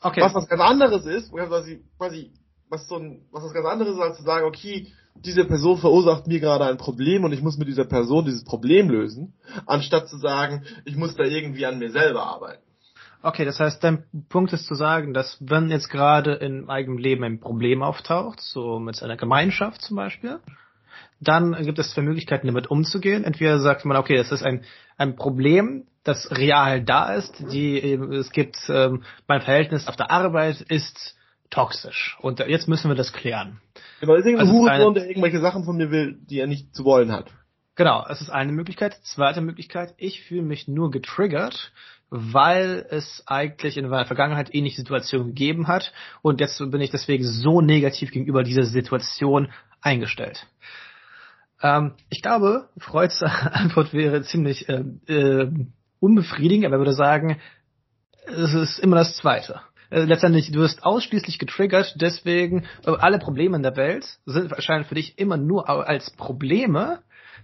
[0.01, 0.21] Okay.
[0.21, 2.31] Was was ganz anderes ist, quasi, quasi
[2.69, 6.27] was so ein, was was ganz anderes ist, als zu sagen, okay, diese Person verursacht
[6.27, 9.33] mir gerade ein Problem und ich muss mit dieser Person dieses Problem lösen,
[9.65, 12.63] anstatt zu sagen, ich muss da irgendwie an mir selber arbeiten.
[13.21, 17.23] Okay, das heißt, dein Punkt ist zu sagen, dass wenn jetzt gerade im eigenen Leben
[17.25, 20.39] ein Problem auftaucht, so mit einer Gemeinschaft zum Beispiel,
[21.19, 23.23] dann gibt es zwei Möglichkeiten, damit umzugehen.
[23.23, 24.63] Entweder sagt man, okay, das ist ein,
[24.97, 27.43] ein Problem, das real da ist.
[27.51, 31.15] Die, es gibt, ähm, mein Verhältnis auf der Arbeit ist
[31.49, 32.17] toxisch.
[32.21, 33.59] Und jetzt müssen wir das klären.
[33.99, 36.85] Genau, ist irgendein also Hurensohn, der irgendwelche Sachen von mir will, die er nicht zu
[36.85, 37.31] wollen hat.
[37.75, 38.97] Genau, es ist eine Möglichkeit.
[39.03, 41.71] Zweite Möglichkeit, ich fühle mich nur getriggert,
[42.09, 47.23] weil es eigentlich in meiner Vergangenheit ähnliche Situationen gegeben hat und jetzt bin ich deswegen
[47.23, 49.49] so negativ gegenüber dieser Situation
[49.81, 50.47] eingestellt.
[51.61, 55.51] Ähm, ich glaube, Freuds Antwort wäre ziemlich äh, äh,
[55.99, 57.39] unbefriedigend, aber er würde sagen,
[58.25, 59.61] es ist immer das Zweite.
[59.89, 64.85] Äh, letztendlich, du wirst ausschließlich getriggert, deswegen äh, alle Probleme in der Welt sind erscheinen
[64.85, 66.99] für dich immer nur als Probleme,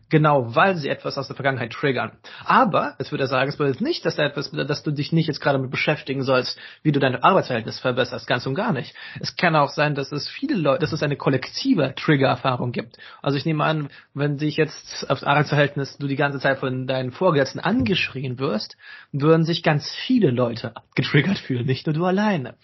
[0.09, 2.11] Genau, weil sie etwas aus der Vergangenheit triggern.
[2.43, 5.41] Aber, es würde er sagen, es bedeutet nicht, dass, etwas, dass du dich nicht jetzt
[5.41, 8.93] gerade damit beschäftigen sollst, wie du dein Arbeitsverhältnis verbesserst, ganz und gar nicht.
[9.19, 12.97] Es kann auch sein, dass es viele Leute, dass es eine kollektive Trigger-Erfahrung gibt.
[13.23, 17.11] Also ich nehme an, wenn dich jetzt aufs Arbeitsverhältnis du die ganze Zeit von deinen
[17.11, 18.77] Vorgesetzten angeschrien wirst,
[19.11, 22.55] würden sich ganz viele Leute getriggert fühlen, nicht nur du alleine.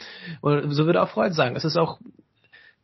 [0.42, 1.56] Und so würde auch Freud sagen.
[1.56, 2.00] Es ist auch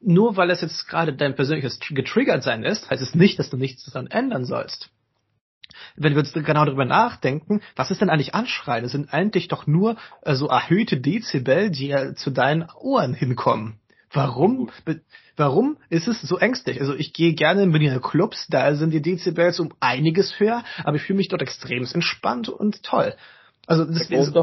[0.01, 3.57] nur weil es jetzt gerade dein persönliches getriggert sein ist, heißt es nicht, dass du
[3.57, 4.89] nichts daran ändern sollst.
[5.95, 8.85] Wenn wir jetzt genau darüber nachdenken, was ist denn eigentlich Anschreien?
[8.85, 13.79] Es sind eigentlich doch nur äh, so erhöhte Dezibel, die ja zu deinen Ohren hinkommen.
[14.11, 14.69] Warum?
[15.35, 16.79] Warum ist es so ängstlich?
[16.79, 20.95] Also ich gehe gerne in Berliner Clubs, da sind die Dezibels um einiges höher, aber
[20.95, 23.15] ich fühle mich dort extrem entspannt und toll.
[23.67, 24.35] Also das ist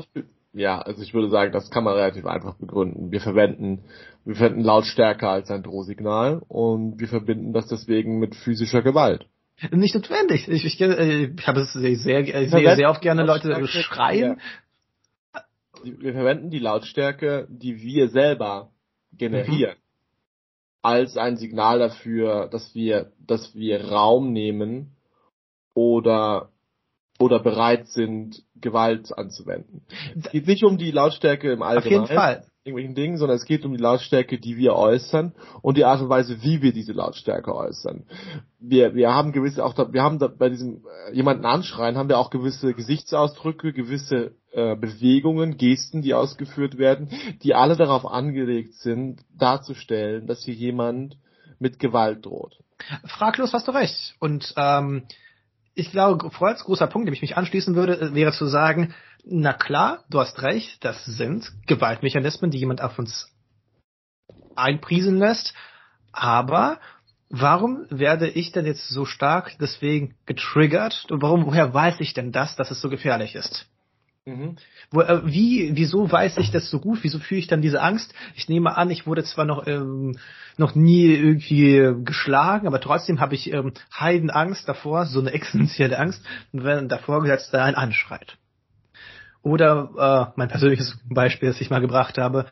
[0.54, 3.10] ja, also ich würde sagen, das kann man relativ einfach begründen.
[3.10, 3.84] Wir verwenden,
[4.24, 9.26] wir verwenden Lautstärke als ein Drohsignal und wir verbinden das deswegen mit physischer Gewalt.
[9.72, 10.48] Nicht notwendig.
[10.48, 14.40] Ich, ich, äh, ich habe es sehr, sehr, sehe sehr oft gerne Leute schreien.
[15.82, 18.70] Wir verwenden die Lautstärke, die wir selber
[19.12, 19.74] generieren.
[19.74, 19.82] Mhm.
[20.82, 24.94] Als ein Signal dafür, dass wir, dass wir Raum nehmen
[25.74, 26.50] oder
[27.18, 29.86] oder bereit sind, Gewalt anzuwenden.
[30.16, 32.02] Es geht nicht um die Lautstärke im Allgemeinen.
[32.02, 35.76] Auf jeden Fall irgendwelchen Dingen, sondern es geht um die Lautstärke, die wir äußern und
[35.76, 38.06] die Art und Weise, wie wir diese Lautstärke äußern.
[38.58, 42.08] Wir, wir haben gewisse, auch da, wir haben da bei diesem äh, jemanden anschreien, haben
[42.08, 47.10] wir auch gewisse Gesichtsausdrücke, gewisse äh, Bewegungen, Gesten, die ausgeführt werden,
[47.42, 51.18] die alle darauf angelegt sind, darzustellen, dass hier jemand
[51.58, 52.56] mit Gewalt droht.
[53.04, 54.16] Fraglos hast du recht.
[54.20, 55.02] Und ähm,
[55.74, 59.52] ich glaube, Freuds großer Punkt, dem ich mich anschließen würde, äh, wäre zu sagen, na
[59.52, 63.30] klar, du hast recht, das sind Gewaltmechanismen, die jemand auf uns
[64.54, 65.54] einpriesen lässt,
[66.12, 66.78] aber
[67.28, 72.30] warum werde ich denn jetzt so stark deswegen getriggert und warum, woher weiß ich denn
[72.30, 73.66] das, dass es so gefährlich ist?
[74.26, 74.56] Mhm.
[74.90, 77.00] Wo, äh, wie, wieso weiß ich das so gut?
[77.02, 78.14] Wieso fühle ich dann diese Angst?
[78.34, 80.16] Ich nehme an, ich wurde zwar noch ähm,
[80.56, 86.24] noch nie irgendwie geschlagen, aber trotzdem habe ich ähm, Heidenangst davor, so eine existenzielle Angst,
[86.52, 88.38] wenn der Vorgesetzte einen anschreit.
[89.42, 92.46] Oder äh, mein persönliches Beispiel, das ich mal gebracht habe,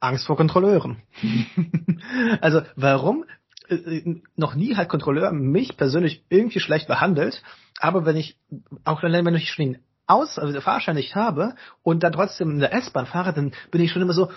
[0.00, 1.02] Angst vor Kontrolleuren.
[2.40, 3.26] also warum
[3.68, 7.42] äh, äh, noch nie hat Kontrolleur mich persönlich irgendwie schlecht behandelt,
[7.78, 8.38] aber wenn ich,
[8.84, 12.72] auch wenn ich schon den aus, also Fahrschein nicht habe und dann trotzdem in der
[12.72, 14.30] S-Bahn fahre, dann bin ich schon immer so,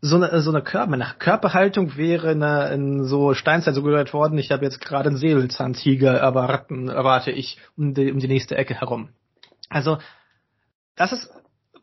[0.00, 4.38] so eine, so eine Körper, nach Körperhaltung wäre eine, in so Steinzeit so gehört worden,
[4.38, 8.74] ich habe jetzt gerade einen Säbelzahntiger erwarten, erwarte ich um die, um die nächste Ecke
[8.74, 9.10] herum.
[9.68, 9.98] Also,
[10.96, 11.30] das ist,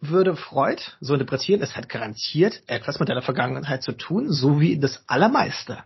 [0.09, 4.79] würde Freud so interpretieren, es hat garantiert etwas mit deiner Vergangenheit zu tun, so wie
[4.79, 5.83] das Allermeiste.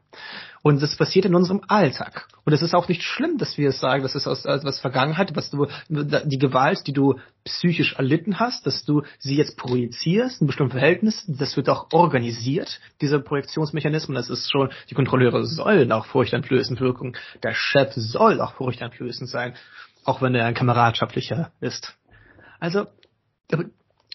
[0.62, 2.27] Und das passiert in unserem Alltag.
[2.43, 5.49] Und es ist auch nicht schlimm, dass wir sagen, das ist aus etwas Vergangenheit, was
[5.49, 10.73] du, die Gewalt, die du psychisch erlitten hast, dass du sie jetzt projizierst in bestimmten
[10.73, 16.82] Verhältnissen, das wird auch organisiert, diese Projektionsmechanismen, das ist schon, die Kontrolleure sollen auch furchteinflößend
[16.82, 19.53] wirken, der Chef soll auch furchteinflößend sein,
[20.03, 21.95] auch wenn er ein kameradschaftlicher ist.
[22.60, 22.88] Also,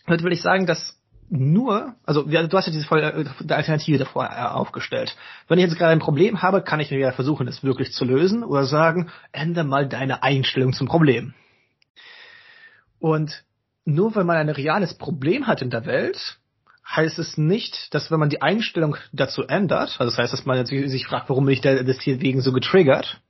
[0.07, 0.99] heute will ich sagen, dass
[1.31, 5.17] nur, also du hast ja diese äh, Alternative davor äh, aufgestellt.
[5.49, 8.05] Wenn ich jetzt gerade ein Problem habe, kann ich mir ja versuchen, das wirklich zu
[8.05, 11.35] lösen oder sagen, ändere mal deine Einstellung zum Problem.
[12.99, 13.45] Und
[13.85, 16.39] nur wenn man ein reales Problem hat in der Welt,
[16.89, 20.65] heißt es nicht, dass wenn man die Einstellung dazu ändert, also das heißt, dass man
[20.67, 23.21] sich fragt, warum bin ich das hier wegen so getriggert,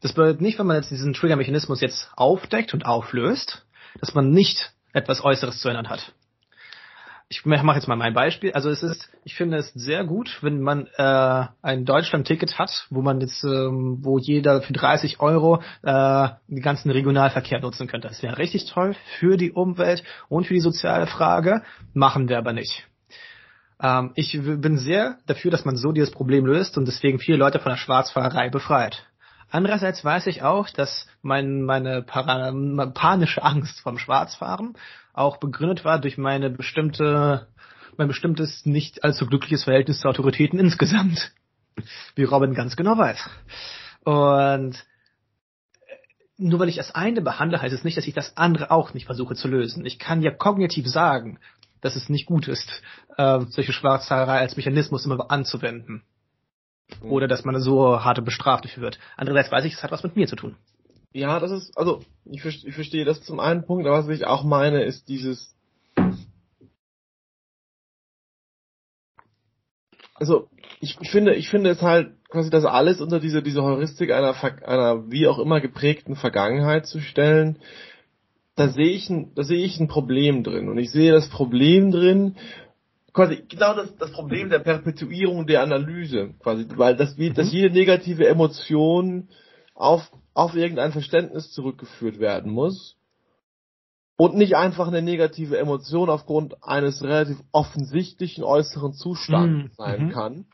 [0.00, 3.64] das bedeutet nicht, wenn man jetzt diesen Trigger-Mechanismus jetzt aufdeckt und auflöst,
[4.00, 6.12] dass man nicht etwas Äußeres zu ändern hat
[7.28, 8.52] ich mache jetzt mal mein Beispiel.
[8.52, 13.02] Also es ist, ich finde es sehr gut, wenn man äh, ein Deutschland-Ticket hat, wo
[13.02, 18.08] man jetzt, ähm, wo jeder für 30 Euro äh, den ganzen Regionalverkehr nutzen könnte.
[18.08, 21.62] Das wäre richtig toll für die Umwelt und für die soziale Frage.
[21.94, 22.86] Machen wir aber nicht.
[23.82, 27.58] Ähm, ich bin sehr dafür, dass man so dieses Problem löst und deswegen viele Leute
[27.58, 29.04] von der Schwarzfahrerei befreit.
[29.50, 32.52] Andererseits weiß ich auch, dass mein, meine para,
[32.94, 34.76] panische Angst vom Schwarzfahren
[35.12, 37.48] auch begründet war durch meine bestimmte,
[37.96, 41.32] mein bestimmtes nicht allzu glückliches Verhältnis zu Autoritäten insgesamt.
[42.14, 43.28] Wie Robin ganz genau weiß.
[44.04, 44.84] Und
[46.38, 49.06] nur weil ich das eine behandle, heißt es nicht, dass ich das andere auch nicht
[49.06, 49.86] versuche zu lösen.
[49.86, 51.38] Ich kann ja kognitiv sagen,
[51.80, 52.82] dass es nicht gut ist,
[53.16, 56.02] äh, solche Schwarzfahrerei als Mechanismus immer anzuwenden.
[57.00, 58.98] Oder dass man so harte bestraft dafür wird.
[59.16, 60.56] Andererseits weiß ich, es hat was mit mir zu tun.
[61.16, 64.44] Ja, das ist, also, ich, ich verstehe das zum einen Punkt, aber was ich auch
[64.44, 65.56] meine, ist dieses,
[70.12, 70.50] also,
[70.80, 74.34] ich, ich finde, ich finde es halt quasi das alles unter diese, diese Heuristik einer,
[74.66, 77.60] einer wie auch immer geprägten Vergangenheit zu stellen,
[78.54, 80.68] da sehe ich ein, da sehe ich ein Problem drin.
[80.68, 82.36] Und ich sehe das Problem drin,
[83.14, 87.58] quasi genau das, das Problem der Perpetuierung der Analyse, quasi, weil das, wie, dass mhm.
[87.58, 89.28] jede negative Emotion
[89.76, 92.96] auf, auf irgendein Verständnis zurückgeführt werden muss
[94.16, 99.74] und nicht einfach eine negative Emotion aufgrund eines relativ offensichtlichen äußeren Zustands mhm.
[99.76, 100.46] sein kann,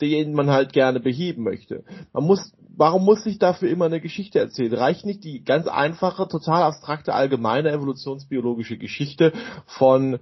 [0.00, 1.84] den man halt gerne beheben möchte.
[2.12, 4.72] Man muss, warum muss sich dafür immer eine Geschichte erzählen?
[4.72, 9.32] Reicht nicht die ganz einfache, total abstrakte, allgemeine evolutionsbiologische Geschichte
[9.66, 10.20] von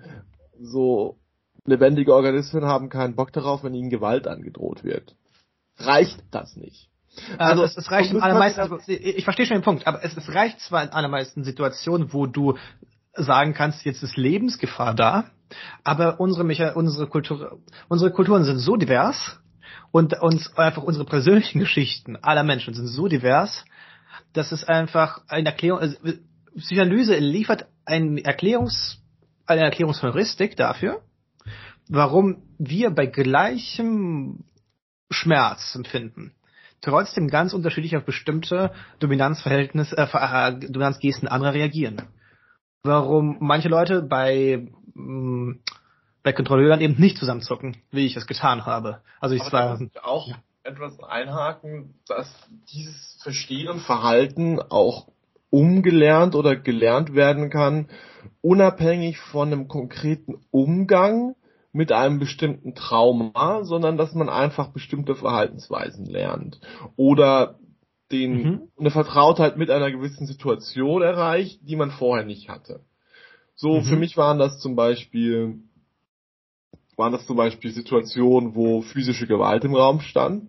[0.58, 1.18] so
[1.66, 5.14] lebendige Organismen haben keinen Bock darauf, wenn ihnen Gewalt angedroht wird.
[5.76, 6.88] Reicht das nicht?
[7.38, 10.16] Also, also es, es reicht in allermeisten, also, ich verstehe schon den Punkt, aber es,
[10.16, 12.56] es reicht zwar in allermeisten Situationen, wo du
[13.14, 15.30] sagen kannst, jetzt ist Lebensgefahr da,
[15.84, 19.38] aber unsere, Mecha unsere, Kultur, unsere Kulturen sind so divers
[19.90, 23.64] und uns einfach unsere persönlichen Geschichten aller Menschen sind so divers,
[24.32, 25.96] dass es einfach eine Erklärung, also
[26.56, 28.98] Psychoanalyse liefert ein Erklärungs,
[29.46, 31.02] eine Erklärungsheuristik dafür,
[31.88, 34.44] warum wir bei gleichem
[35.10, 36.32] Schmerzempfinden
[36.86, 42.02] trotzdem ganz unterschiedlich auf bestimmte Dominanzverhältnisse, äh, äh, Dominanzgesten anderer reagieren.
[42.82, 45.60] Warum manche Leute bei mh, mm,
[46.26, 49.00] bei Kontrolleuren eben nicht zusammenzucken, wie ich es getan habe.
[49.20, 50.34] Also ich Aber zwar auch ja.
[50.64, 52.28] etwas einhaken, dass
[52.72, 55.06] dieses Verstehen Verhalten auch
[55.50, 57.88] umgelernt oder gelernt werden kann,
[58.40, 61.36] unabhängig von einem konkreten Umgang
[61.76, 66.58] mit einem bestimmten Trauma, sondern dass man einfach bestimmte Verhaltensweisen lernt
[66.96, 67.58] oder
[68.10, 68.62] den mhm.
[68.78, 72.80] eine Vertrautheit mit einer gewissen Situation erreicht, die man vorher nicht hatte.
[73.54, 73.84] So, mhm.
[73.84, 75.58] für mich waren das zum Beispiel,
[76.96, 80.48] waren das zum Beispiel Situationen, wo physische Gewalt im Raum stand.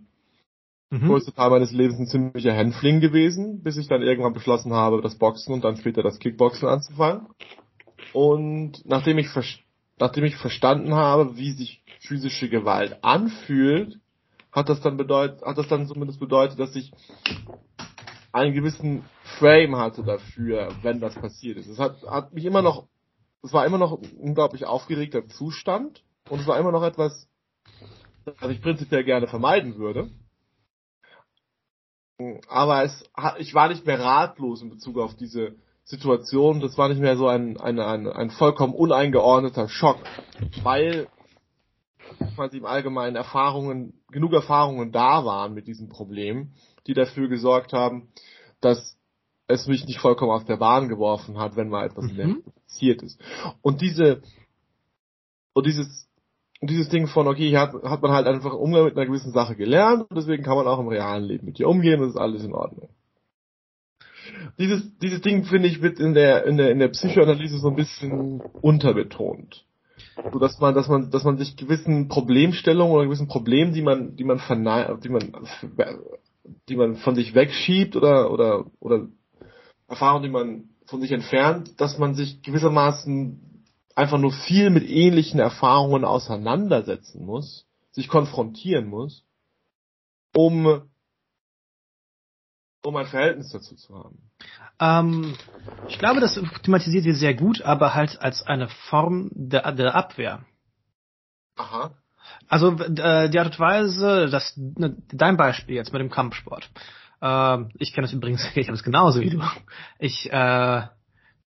[0.92, 1.08] Mhm.
[1.08, 5.18] Größte Teil meines Lebens ein ziemlicher Hänfling gewesen, bis ich dann irgendwann beschlossen habe, das
[5.18, 7.28] Boxen und dann später das Kickboxen anzufangen.
[8.14, 9.28] Und nachdem ich
[10.00, 14.00] nachdem ich verstanden habe, wie sich physische Gewalt anfühlt,
[14.52, 16.92] hat das dann bedeutet, hat das dann zumindest bedeutet, dass ich
[18.32, 19.04] einen gewissen
[19.40, 21.68] Frame hatte dafür, wenn das passiert ist.
[21.68, 22.88] Es hat, hat mich immer noch,
[23.44, 27.28] es war immer noch ein unglaublich aufgeregter Zustand und es war immer noch etwas,
[28.40, 30.10] was ich prinzipiell gerne vermeiden würde.
[32.48, 33.04] Aber es,
[33.38, 35.56] ich war nicht mehr ratlos in Bezug auf diese
[35.88, 36.60] Situation.
[36.60, 39.98] Das war nicht mehr so ein, ein, ein, ein vollkommen uneingeordneter Schock,
[40.62, 41.08] weil
[42.36, 46.52] quasi im Allgemeinen Erfahrungen, genug Erfahrungen da waren mit diesem Problem,
[46.88, 48.10] die dafür gesorgt haben,
[48.60, 48.98] dass
[49.48, 52.44] es mich nicht vollkommen aus der Bahn geworfen hat, wenn mal etwas mhm.
[52.66, 53.20] passiert ist.
[53.62, 54.22] Und diese,
[55.54, 56.10] und dieses,
[56.60, 59.32] und dieses Ding von, okay, hier hat, hat man halt einfach Umgang mit einer gewissen
[59.32, 62.18] Sache gelernt und deswegen kann man auch im realen Leben mit ihr umgehen und ist
[62.18, 62.90] alles in Ordnung
[64.58, 67.76] dieses, dieses Ding, finde ich, wird in der, in der, in der Psychoanalyse so ein
[67.76, 69.66] bisschen unterbetont.
[70.32, 74.16] So dass man, dass man, dass man sich gewissen Problemstellungen oder gewissen Problemen, die man,
[74.16, 75.34] die man verneint, die man,
[76.70, 79.08] die man von sich wegschiebt oder, oder, oder
[79.88, 83.64] Erfahrungen, die man von sich entfernt, dass man sich gewissermaßen
[83.96, 89.26] einfach nur viel mit ähnlichen Erfahrungen auseinandersetzen muss, sich konfrontieren muss,
[90.36, 90.84] um
[92.88, 94.18] um ein Verhältnis dazu zu haben.
[94.80, 95.36] Ähm,
[95.88, 100.46] ich glaube, das thematisiert ihr sehr gut, aber halt als eine Form der, der Abwehr.
[101.58, 101.92] Aha.
[102.48, 106.70] Also äh, die Art und Weise, dass ne, dein Beispiel jetzt mit dem Kampfsport.
[107.22, 109.42] Äh, ich kenne das übrigens, ich habe es genauso wie du.
[110.00, 110.82] Ich, äh,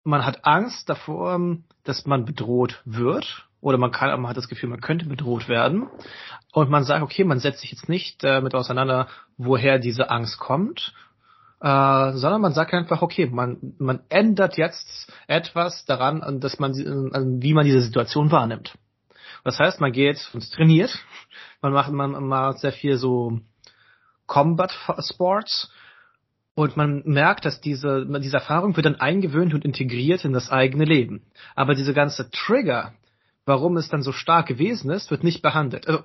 [0.04, 1.40] man hat Angst davor,
[1.84, 5.88] dass man bedroht wird oder man kann, man hat das Gefühl, man könnte bedroht werden
[6.52, 10.40] und man sagt, okay, man setzt sich jetzt nicht äh, mit auseinander, woher diese Angst
[10.40, 10.94] kommt
[11.62, 17.54] äh, sondern man sagt einfach, okay, man, man ändert jetzt etwas daran, dass man, wie
[17.54, 18.74] man diese Situation wahrnimmt.
[19.44, 20.98] Das heißt, man geht und trainiert,
[21.62, 23.40] man macht, man macht sehr viel so
[24.26, 25.72] Combat Sports
[26.56, 30.86] und man merkt, dass diese, diese Erfahrung wird dann eingewöhnt und integriert in das eigene
[30.86, 31.26] Leben.
[31.56, 32.94] Aber diese ganze Trigger,
[33.46, 35.88] warum es dann so stark gewesen ist, wird nicht behandelt.
[35.88, 36.04] Also,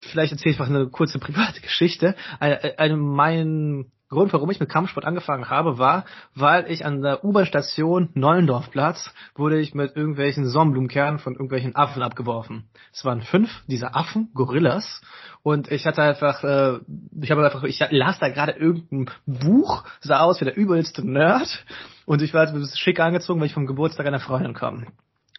[0.00, 2.14] vielleicht erzähle ich einfach eine kurze private Geschichte.
[2.40, 7.24] Eine, eine, mein Grund, warum ich mit Kampfsport angefangen habe, war, weil ich an der
[7.24, 12.68] U-Bahn-Station Neulendorfplatz wurde ich mit irgendwelchen Sonnenblumenkernen von irgendwelchen Affen abgeworfen.
[12.92, 15.00] Es waren fünf dieser Affen, Gorillas,
[15.42, 16.78] und ich hatte einfach, äh,
[17.20, 21.64] ich habe einfach, ich las da gerade irgendein Buch, sah aus wie der übelste Nerd,
[22.04, 24.86] und ich war halt schick angezogen, weil ich vom Geburtstag einer Freundin kam.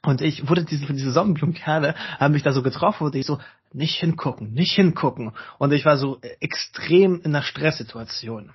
[0.06, 3.40] Und ich wurde diese, diese Sonnenblumenkerle haben mich da so getroffen und ich so,
[3.72, 5.32] nicht hingucken, nicht hingucken.
[5.60, 8.52] Und ich war so extrem in einer Stresssituation.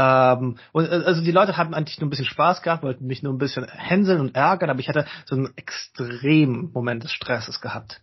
[0.00, 3.22] Ähm, und äh, also die Leute hatten eigentlich nur ein bisschen Spaß gehabt, wollten mich
[3.22, 7.60] nur ein bisschen hänseln und ärgern, aber ich hatte so einen extremen Moment des Stresses
[7.60, 8.00] gehabt.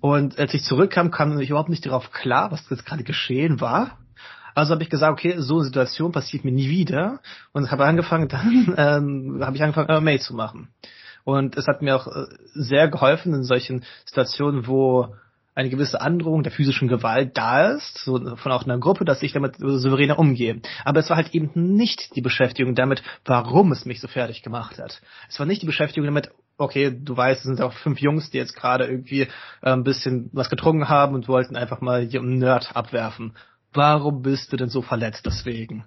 [0.00, 3.98] Und als ich zurückkam, kam ich überhaupt nicht darauf klar, was jetzt gerade geschehen war.
[4.54, 7.20] Also habe ich gesagt, okay, so eine Situation passiert mir nie wieder
[7.52, 10.68] und habe angefangen, dann ähm, habe ich angefangen, MMA zu machen.
[11.24, 15.14] Und es hat mir auch äh, sehr geholfen in solchen Situationen, wo
[15.58, 19.32] eine gewisse Androhung der physischen Gewalt da ist, so von auch einer Gruppe, dass ich
[19.32, 20.62] damit souveräner umgehe.
[20.84, 24.78] Aber es war halt eben nicht die Beschäftigung damit, warum es mich so fertig gemacht
[24.78, 25.02] hat.
[25.28, 28.38] Es war nicht die Beschäftigung damit, okay, du weißt, es sind auch fünf Jungs, die
[28.38, 29.28] jetzt gerade irgendwie äh,
[29.62, 33.34] ein bisschen was getrunken haben und wollten einfach mal hier einen Nerd abwerfen.
[33.72, 35.86] Warum bist du denn so verletzt deswegen?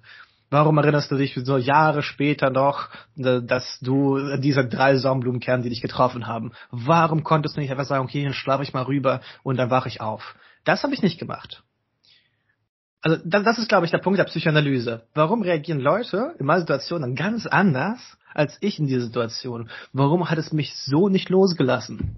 [0.52, 5.70] Warum erinnerst du dich so Jahre später noch, äh, dass du diese drei Sonnenblumenkerne, die
[5.70, 6.52] dich getroffen haben?
[6.70, 9.88] Warum konntest du nicht einfach sagen, okay, dann schlafe ich mal rüber und dann wache
[9.88, 10.34] ich auf?
[10.64, 11.62] Das habe ich nicht gemacht.
[13.00, 15.06] Also das ist, glaube ich, der Punkt der Psychoanalyse.
[15.14, 19.70] Warum reagieren Leute in meiner Situation dann ganz anders als ich in dieser Situation?
[19.94, 22.16] Warum hat es mich so nicht losgelassen?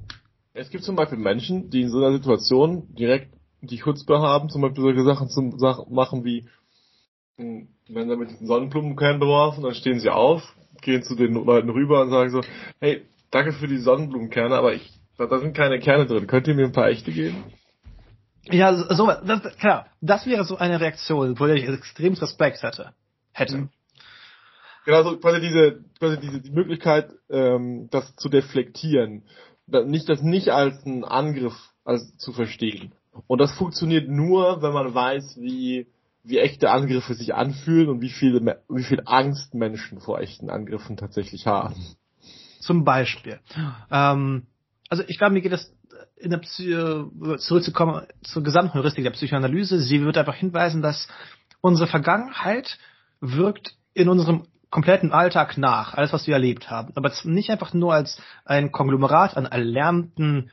[0.55, 4.61] Es gibt zum Beispiel Menschen, die in so einer Situation direkt die Chutzpe haben, zum
[4.61, 5.41] Beispiel solche Sachen zu
[5.89, 6.49] machen wie,
[7.37, 10.43] hm, wenn sie mit diesen Sonnenblumenkern beworfen, dann stehen sie auf,
[10.83, 12.41] gehen zu den Leuten rüber und sagen so,
[12.81, 16.27] hey, danke für die Sonnenblumenkerne, aber ich, da, da sind keine Kerne drin.
[16.27, 17.45] Könnt ihr mir ein paar echte geben?
[18.51, 22.93] Ja, so, das, klar, das wäre so eine Reaktion, wo ich extrem Respekt hätte.
[23.33, 23.57] Hätte.
[23.57, 23.69] Mhm.
[24.85, 29.23] Genau, so quasi diese, quasi diese die Möglichkeit, ähm, das zu deflektieren.
[29.67, 31.55] Nicht das nicht als einen Angriff
[31.85, 32.93] als zu verstehen.
[33.27, 35.87] Und das funktioniert nur, wenn man weiß, wie,
[36.25, 40.97] wie echte Angriffe sich anfühlen und wie viele, wie viel Angst Menschen vor echten Angriffen
[40.97, 41.75] tatsächlich haben.
[42.61, 43.41] Zum Beispiel.
[43.91, 44.47] Ähm,
[44.89, 45.71] also ich glaube, mir geht das
[46.17, 46.75] in der Psy
[47.39, 49.79] zurückzukommen zur Gesamtheuristik der Psychoanalyse.
[49.81, 51.09] Sie wird einfach hinweisen, dass
[51.61, 52.79] unsere Vergangenheit
[53.21, 56.93] wirkt in unserem kompletten Alltag nach, alles was wir erlebt haben.
[56.97, 60.51] Aber nicht einfach nur als ein Konglomerat an erlernten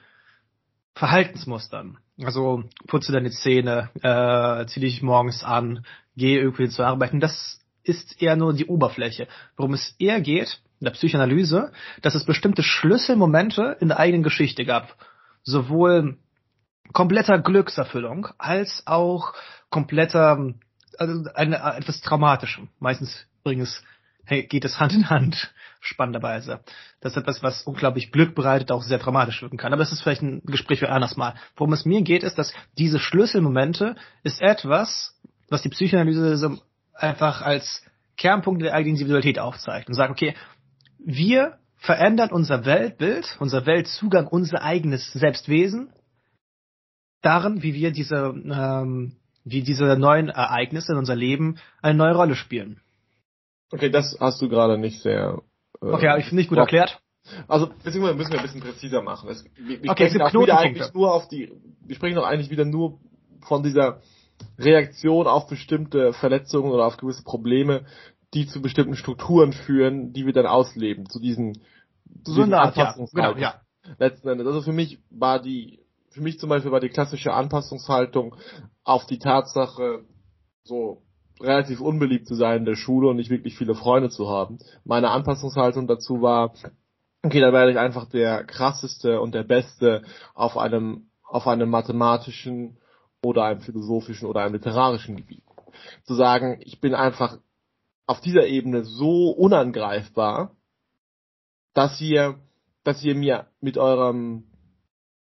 [0.94, 1.98] Verhaltensmustern.
[2.24, 7.20] Also putze deine Zähne, äh, zieh dich morgens an, geh irgendwie zu arbeiten.
[7.20, 9.28] Das ist eher nur die Oberfläche.
[9.58, 14.66] Worum es eher geht, in der Psychoanalyse, dass es bestimmte Schlüsselmomente in der eigenen Geschichte
[14.66, 14.96] gab.
[15.44, 16.18] Sowohl
[16.94, 19.34] kompletter Glückserfüllung als auch
[19.70, 20.54] kompletter,
[20.98, 22.68] also eine, etwas Traumatischem.
[22.80, 23.84] Meistens übrigens
[24.28, 26.62] geht es Hand in Hand spannenderweise.
[27.00, 29.74] Das ist etwas, was unglaublich Glück bereitet, auch sehr dramatisch wirken kann.
[29.74, 31.34] Aber das ist vielleicht ein Gespräch für anders mal.
[31.56, 35.20] Worum es mir geht, ist, dass diese Schlüsselmomente ist etwas,
[35.50, 36.60] was die Psychoanalyse
[36.94, 37.84] einfach als
[38.18, 40.36] Kernpunkt der eigenen Individualität aufzeigt und sagt, okay,
[41.00, 45.92] wir verändern unser Weltbild, unser Weltzugang, unser eigenes Selbstwesen
[47.22, 52.36] darin, wie wir diese, ähm, wie diese neuen Ereignisse in unser Leben eine neue Rolle
[52.36, 52.82] spielen.
[53.72, 55.42] Okay, das hast du gerade nicht sehr
[55.82, 57.00] äh, okay, ich finde nicht gut erklärt.
[57.48, 59.30] Also, beziehungsweise müssen wir ein bisschen präziser machen.
[59.30, 61.52] Es, wir, wir okay, sprechen auch wieder eigentlich nur auf die,
[61.86, 63.00] wir sprechen doch eigentlich wieder nur
[63.42, 64.02] von dieser
[64.58, 67.86] Reaktion auf bestimmte Verletzungen oder auf gewisse Probleme,
[68.34, 71.56] die zu bestimmten Strukturen führen, die wir dann ausleben, zu diesen,
[72.24, 73.62] zu so diesen Art, ja, genau, ja.
[73.98, 74.48] Letzten Endes.
[74.48, 78.36] Also für mich war die, für mich zum Beispiel war die klassische Anpassungshaltung
[78.84, 80.06] auf die Tatsache,
[80.64, 81.04] so
[81.42, 84.60] relativ unbeliebt zu sein in der Schule und nicht wirklich viele Freunde zu haben.
[84.84, 86.54] Meine Anpassungshaltung dazu war,
[87.24, 92.78] okay, da werde ich einfach der krasseste und der Beste auf einem, auf einem mathematischen
[93.24, 95.44] oder einem philosophischen oder einem literarischen Gebiet.
[96.04, 97.38] Zu sagen, ich bin einfach
[98.08, 100.56] auf dieser Ebene so unangreifbar,
[101.74, 102.40] dass ihr,
[102.84, 104.51] dass ihr mir mit eurem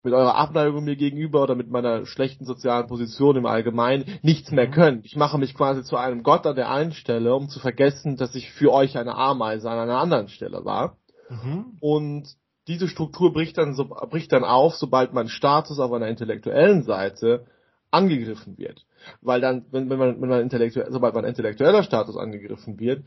[0.09, 4.69] mit eurer Abneigung mir gegenüber oder mit meiner schlechten sozialen Position im Allgemeinen nichts mehr
[4.69, 4.73] mhm.
[4.73, 5.05] könnt.
[5.05, 8.35] Ich mache mich quasi zu einem Gott an der einen Stelle, um zu vergessen, dass
[8.35, 10.97] ich für euch eine Ameise an einer anderen Stelle war.
[11.29, 11.77] Mhm.
[11.81, 12.29] Und
[12.69, 17.45] diese Struktur bricht dann, so, bricht dann auf, sobald mein Status auf einer intellektuellen Seite
[17.91, 18.87] angegriffen wird.
[19.21, 23.05] Weil dann, wenn, wenn man, wenn man intellektuell, sobald mein intellektueller Status angegriffen wird,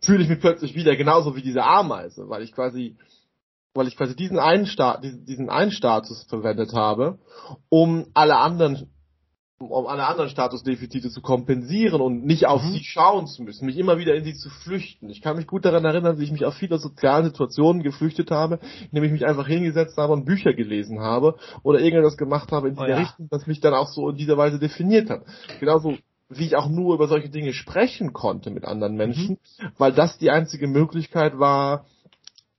[0.00, 2.96] fühle ich mich plötzlich wieder genauso wie diese Ameise, weil ich quasi
[3.74, 7.18] weil ich quasi diesen einen, Sta diesen einen Status verwendet habe,
[7.68, 8.90] um alle anderen
[9.58, 12.72] um alle anderen Statusdefizite zu kompensieren und nicht auf mhm.
[12.72, 15.08] sie schauen zu müssen, mich immer wieder in sie zu flüchten.
[15.08, 18.58] Ich kann mich gut daran erinnern, wie ich mich aus vieler sozialen Situationen geflüchtet habe,
[18.90, 22.74] indem ich mich einfach hingesetzt habe und Bücher gelesen habe oder irgendetwas gemacht habe in
[22.74, 22.98] oh dieser oh ja.
[22.98, 25.22] Richtung, das mich dann auch so in dieser Weise definiert hat.
[25.60, 25.96] Genauso
[26.28, 29.68] wie ich auch nur über solche Dinge sprechen konnte mit anderen Menschen, mhm.
[29.78, 31.86] weil das die einzige Möglichkeit war,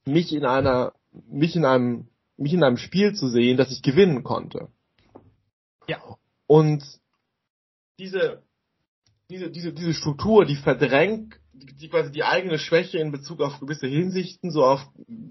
[0.05, 0.93] mich in einer
[1.27, 2.07] mich in einem,
[2.37, 4.69] mich in einem Spiel zu sehen, das ich gewinnen konnte.
[5.87, 5.99] Ja.
[6.47, 6.83] Und
[7.99, 8.43] diese,
[9.29, 13.87] diese, diese, diese Struktur, die verdrängt, die quasi die eigene Schwäche in Bezug auf gewisse
[13.87, 14.81] Hinsichten, so auf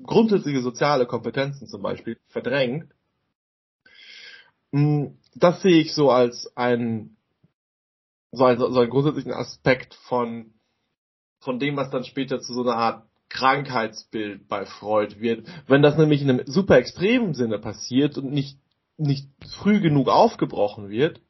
[0.04, 2.92] grundsätzliche soziale Kompetenzen zum Beispiel, verdrängt.
[4.72, 7.16] Mm, das sehe ich so als ein,
[8.32, 10.54] so ein, so einen grundsätzlichen Aspekt von,
[11.40, 15.46] von dem, was dann später zu so einer Art Krankheitsbild bei Freud wird.
[15.66, 18.58] Wenn das nämlich in einem super extremen Sinne passiert und nicht,
[18.96, 21.20] nicht früh genug aufgebrochen wird,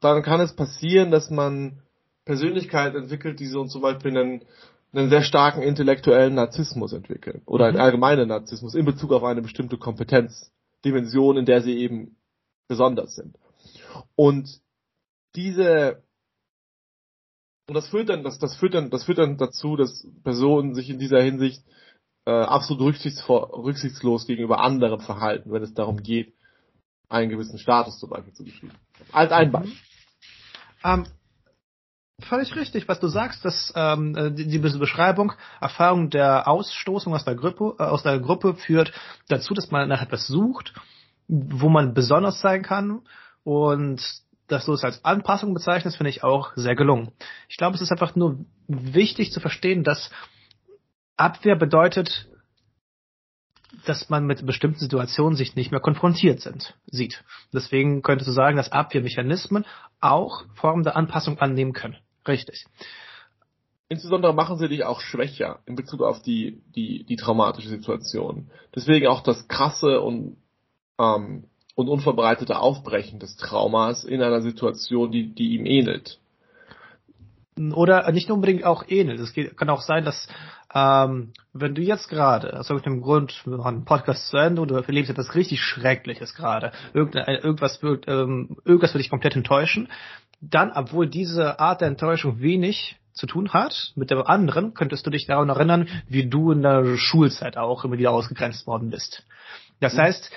[0.00, 1.82] dann kann es passieren, dass man
[2.24, 4.44] Persönlichkeit entwickelt, die so zum Beispiel einen,
[4.92, 7.42] einen sehr starken intellektuellen Narzissmus entwickeln.
[7.46, 7.82] Oder einen mhm.
[7.82, 12.16] allgemeinen Narzissmus in Bezug auf eine bestimmte Kompetenzdimension, in der sie eben
[12.68, 13.36] besonders sind.
[14.14, 14.60] Und
[15.34, 16.03] diese
[17.68, 20.90] und das führt dann, das, das führt dann, das führt dann dazu, dass Personen sich
[20.90, 21.62] in dieser Hinsicht
[22.26, 26.34] äh, absolut rücksichtslos gegenüber anderen verhalten, wenn es darum geht,
[27.08, 28.72] einen gewissen Status zum Beispiel zu bestimmen.
[29.12, 29.76] Als ein Beispiel.
[30.84, 31.06] Ähm,
[32.20, 37.24] völlig richtig, was du sagst, dass ähm, äh, die, diese Beschreibung, Erfahrung der Ausstoßung aus
[37.24, 38.92] der Gruppe, äh, aus der Gruppe führt
[39.28, 40.72] dazu, dass man nach etwas sucht
[41.28, 43.02] wo man besonders sein kann
[43.44, 44.02] und
[44.48, 47.12] dass du es als Anpassung bezeichnest, finde ich auch sehr gelungen.
[47.48, 50.10] Ich glaube, es ist einfach nur wichtig zu verstehen, dass
[51.16, 52.28] Abwehr bedeutet,
[53.86, 57.24] dass man mit bestimmten Situationen sich nicht mehr konfrontiert sind, sieht.
[57.52, 59.64] Deswegen könntest du sagen, dass Abwehrmechanismen
[60.00, 61.96] auch Formen der Anpassung annehmen können.
[62.26, 62.66] Richtig.
[63.88, 68.50] Insbesondere machen sie dich auch schwächer in Bezug auf die, die, die traumatische Situation.
[68.74, 70.36] Deswegen auch das krasse und,
[70.98, 76.18] ähm, und unverbreitete Aufbrechen des Traumas in einer Situation, die, die ihm ähnelt.
[77.74, 79.20] Oder nicht unbedingt auch ähnelt.
[79.20, 80.28] Es kann auch sein, dass
[80.74, 85.10] ähm, wenn du jetzt gerade, aus irgendeinem Grund, einen Podcast zu Ende und du erlebst
[85.10, 89.88] etwas richtig Schreckliches gerade, irgendwas, wird, ähm, irgendwas wird dich komplett enttäuschen,
[90.40, 95.10] dann, obwohl diese Art der Enttäuschung wenig zu tun hat mit der anderen, könntest du
[95.10, 99.24] dich daran erinnern, wie du in der Schulzeit auch immer wieder ausgegrenzt worden bist.
[99.78, 99.98] Das mhm.
[99.98, 100.30] heißt,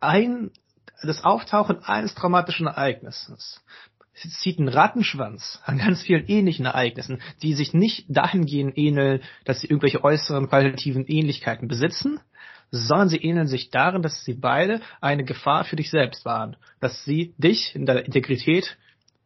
[0.00, 0.50] ein,
[1.02, 3.62] das Auftauchen eines traumatischen Ereignisses
[4.14, 9.68] zieht einen Rattenschwanz an ganz vielen ähnlichen Ereignissen, die sich nicht dahingehend ähneln, dass sie
[9.68, 12.20] irgendwelche äußeren qualitativen Ähnlichkeiten besitzen,
[12.70, 17.04] sondern sie ähneln sich darin, dass sie beide eine Gefahr für dich selbst waren, dass
[17.04, 18.76] sie dich in deiner Integrität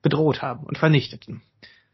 [0.03, 1.43] bedroht haben und vernichteten.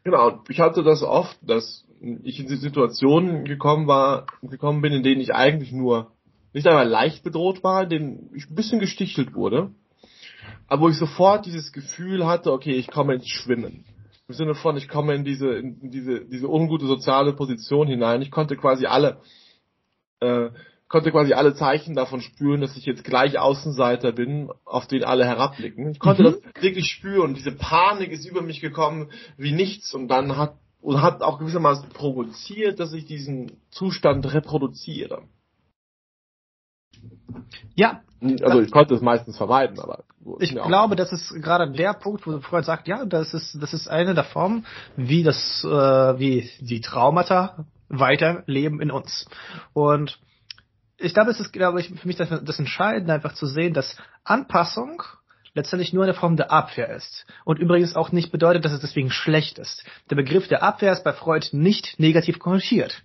[0.03, 1.85] Genau, ich hatte das oft, dass
[2.23, 6.11] ich in Situationen gekommen war, gekommen bin, in denen ich eigentlich nur
[6.53, 9.71] nicht einmal leicht bedroht war, denen ich ein bisschen gestichelt wurde
[10.71, 13.83] aber wo ich sofort dieses Gefühl hatte, okay, ich komme ins Schwimmen.
[14.29, 18.21] Im Sinne von, ich komme in diese, in diese, diese ungute soziale Position hinein.
[18.21, 19.19] Ich konnte quasi alle,
[20.21, 20.49] äh,
[20.87, 25.25] konnte quasi alle Zeichen davon spüren, dass ich jetzt gleich Außenseiter bin, auf den alle
[25.25, 25.91] herabblicken.
[25.91, 26.25] Ich konnte mhm.
[26.25, 27.33] das wirklich spüren.
[27.33, 31.89] Diese Panik ist über mich gekommen wie nichts und dann hat, und hat auch gewissermaßen
[31.89, 35.23] provoziert, dass ich diesen Zustand reproduziere.
[37.75, 38.01] Ja.
[38.43, 40.03] Also ich konnte es meistens vermeiden, aber.
[40.39, 43.87] Ich glaube, das ist gerade der Punkt, wo Freud sagt, ja, das ist, das ist
[43.87, 45.67] eine der Formen, wie das, äh,
[46.19, 49.25] wie die Traumata weiterleben in uns.
[49.73, 50.19] Und
[50.97, 53.97] ich glaube, es ist, glaube ich, für mich das, das Entscheidende, einfach zu sehen, dass
[54.23, 55.01] Anpassung
[55.53, 57.25] letztendlich nur eine Form der Abwehr ist.
[57.43, 59.83] Und übrigens auch nicht bedeutet, dass es deswegen schlecht ist.
[60.09, 63.01] Der Begriff der Abwehr ist bei Freud nicht negativ konnotiert.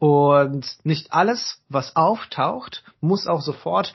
[0.00, 3.94] Und nicht alles, was auftaucht, muss auch sofort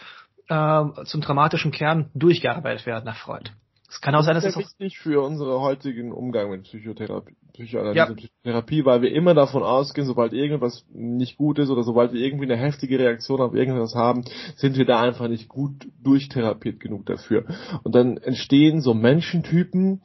[0.49, 3.49] äh, zum dramatischen Kern durchgearbeitet werden, Herr Freud.
[3.89, 8.07] Es kann auch sein, dass es wichtig für unseren heutigen Umgang mit Psychotherapie, Psychoanalyse ja.
[8.07, 12.21] und Psychotherapie, weil wir immer davon ausgehen, sobald irgendwas nicht gut ist oder sobald wir
[12.21, 14.25] irgendwie eine heftige Reaktion auf irgendwas haben,
[14.57, 17.45] sind wir da einfach nicht gut durchtherapiert genug dafür.
[17.83, 20.03] Und dann entstehen so Menschentypen,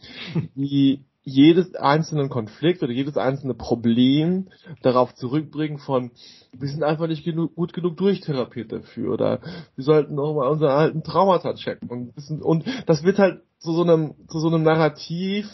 [0.55, 4.49] die jedes einzelne Konflikt oder jedes einzelne Problem
[4.83, 6.11] darauf zurückbringen von,
[6.53, 9.41] wir sind einfach nicht genug, gut genug durchtherapiert dafür oder
[9.77, 13.73] wir sollten noch mal unsere alten Traumata checken und, wissen, und das wird halt zu
[13.73, 15.47] so einem, zu so einem Narrativ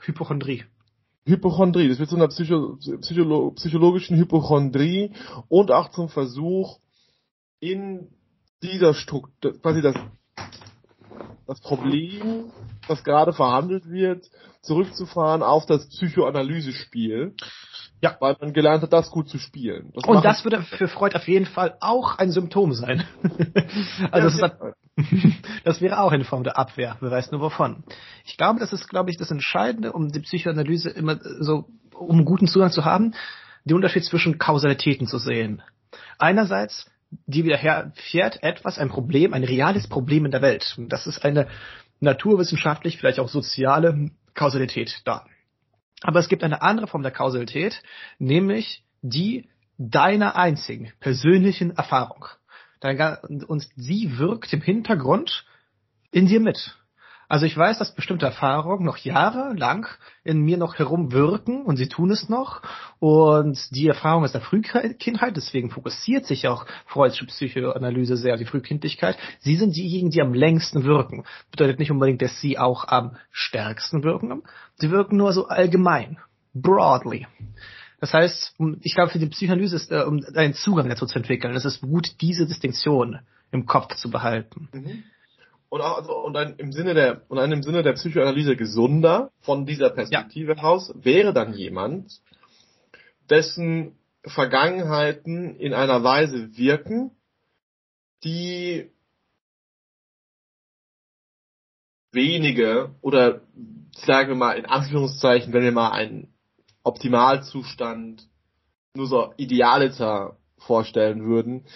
[0.00, 0.64] Hypochondrie.
[1.26, 5.12] Hypochondrie, das wird zu einer Psycho, Psycholo psychologischen Hypochondrie
[5.48, 6.78] und auch zum Versuch,
[7.60, 8.08] in
[8.62, 9.94] dieser Struktur, quasi das,
[11.46, 12.50] das Problem,
[12.86, 14.26] das gerade verhandelt wird,
[14.62, 17.34] zurückzufahren auf das Psychoanalyse-Spiel.
[18.00, 18.16] Ja.
[18.20, 19.90] Weil man gelernt hat, das gut zu spielen.
[19.92, 23.04] Das und das würde für Freud auf jeden Fall auch ein Symptom sein.
[24.12, 24.74] also ja, das,
[25.64, 27.82] das, wäre auch eine Form der Abwehr, wer weiß nur wovon.
[28.24, 32.46] Ich glaube, das ist, glaube ich, das Entscheidende, um die Psychoanalyse immer so, um guten
[32.46, 33.14] Zugang zu haben,
[33.64, 35.62] den Unterschied zwischen Kausalitäten zu sehen.
[36.18, 40.76] Einerseits, die widerfährt etwas, ein Problem, ein reales Problem in der Welt.
[40.88, 41.48] Das ist eine
[42.00, 45.26] naturwissenschaftlich, vielleicht auch soziale Kausalität da.
[46.02, 47.82] Aber es gibt eine andere Form der Kausalität,
[48.18, 49.48] nämlich die
[49.78, 52.26] deiner einzigen persönlichen Erfahrung.
[52.80, 55.44] Und sie wirkt im Hintergrund
[56.12, 56.76] in dir mit.
[57.28, 59.86] Also ich weiß, dass bestimmte Erfahrungen noch jahrelang
[60.24, 62.62] in mir noch herumwirken und sie tun es noch.
[63.00, 68.46] Und die Erfahrung ist der Frühkindheit, deswegen fokussiert sich auch Freudsche Psychoanalyse sehr auf die
[68.46, 69.18] Frühkindlichkeit.
[69.40, 71.24] Sie sind diejenigen, die am längsten wirken.
[71.50, 74.42] Bedeutet nicht unbedingt, dass sie auch am stärksten wirken.
[74.76, 76.16] Sie wirken nur so allgemein,
[76.54, 77.26] broadly.
[78.00, 81.54] Das heißt, ich glaube, für die Psychoanalyse ist, äh, um einen Zugang dazu zu entwickeln,
[81.54, 83.18] es ist gut, diese Distinktion
[83.50, 84.68] im Kopf zu behalten.
[84.72, 85.02] Mhm
[85.68, 89.30] und auch also, und ein, im Sinne der und ein im Sinne der Psychoanalyse gesunder
[89.40, 90.62] von dieser Perspektive ja.
[90.62, 92.20] aus wäre dann jemand,
[93.28, 97.10] dessen Vergangenheiten in einer Weise wirken,
[98.24, 98.90] die
[102.12, 103.42] wenige oder
[103.94, 106.32] sagen wir mal in Anführungszeichen, wenn wir mal einen
[106.82, 108.26] Optimalzustand
[108.94, 111.66] nur so idealiter vorstellen würden,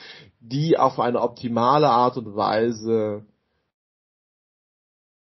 [0.40, 3.26] die auf eine optimale Art und Weise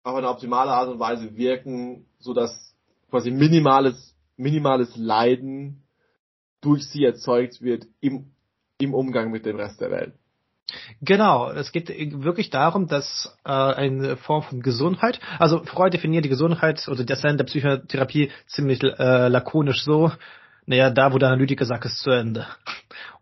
[0.03, 2.74] auf eine optimale Art und Weise wirken, so dass
[3.11, 5.82] quasi minimales minimales Leiden
[6.61, 8.32] durch sie erzeugt wird im
[8.78, 10.14] im Umgang mit dem Rest der Welt.
[11.00, 16.30] Genau, es geht wirklich darum, dass äh, eine Form von Gesundheit, also Freud definiert die
[16.30, 20.12] Gesundheit oder das Ende der Psychotherapie ziemlich äh, lakonisch so,
[20.66, 22.46] naja, da wo der Analytiker sagt, ist zu Ende.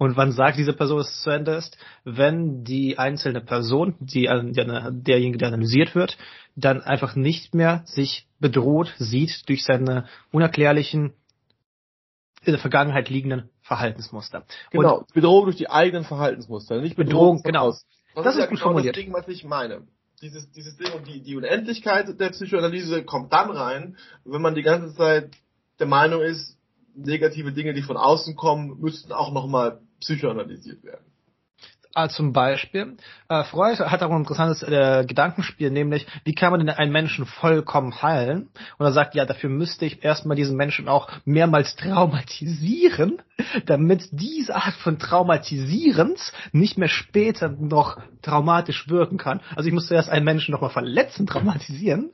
[0.00, 1.76] Und wann sagt diese Person, dass es zu Ende ist?
[2.04, 4.64] Wenn die einzelne Person, die, die
[5.04, 6.16] derjenige, der analysiert wird,
[6.56, 11.12] dann einfach nicht mehr sich bedroht sieht durch seine unerklärlichen
[12.42, 14.46] in der Vergangenheit liegenden Verhaltensmuster.
[14.70, 17.66] Genau, und Bedrohung durch die eigenen Verhaltensmuster, nicht Bedrohung, Bedrohung genau.
[17.66, 17.84] Aus.
[18.14, 18.96] Das, das ist, ja gut genau formuliert.
[18.96, 19.82] das Ding, was ich meine.
[20.22, 24.62] Dieses, dieses Ding und die, die Unendlichkeit der Psychoanalyse kommt dann rein, wenn man die
[24.62, 25.36] ganze Zeit
[25.78, 26.56] der Meinung ist,
[26.94, 31.04] negative Dinge, die von außen kommen, müssten auch nochmal psychoanalysiert werden.
[31.92, 32.96] Ah, zum Beispiel.
[33.28, 37.26] Äh, Freud hat auch ein interessantes äh, Gedankenspiel, nämlich, wie kann man denn einen Menschen
[37.26, 38.48] vollkommen heilen?
[38.78, 43.20] Und er sagt, ja, dafür müsste ich erstmal diesen Menschen auch mehrmals traumatisieren,
[43.66, 49.40] damit diese Art von Traumatisierens nicht mehr später noch traumatisch wirken kann.
[49.56, 52.12] Also ich muss zuerst einen Menschen nochmal verletzen, traumatisieren,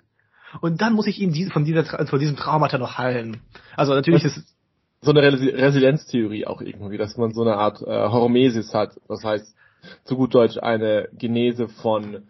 [0.61, 3.43] und dann muss ich ihn von, dieser, von diesem Traumata noch heilen.
[3.77, 4.56] Also natürlich ist
[5.07, 9.01] so eine Resilienztheorie auch irgendwie, dass man so eine Art äh, Hormesis hat.
[9.09, 9.55] Das heißt,
[10.05, 12.29] zu gut Deutsch eine Genese von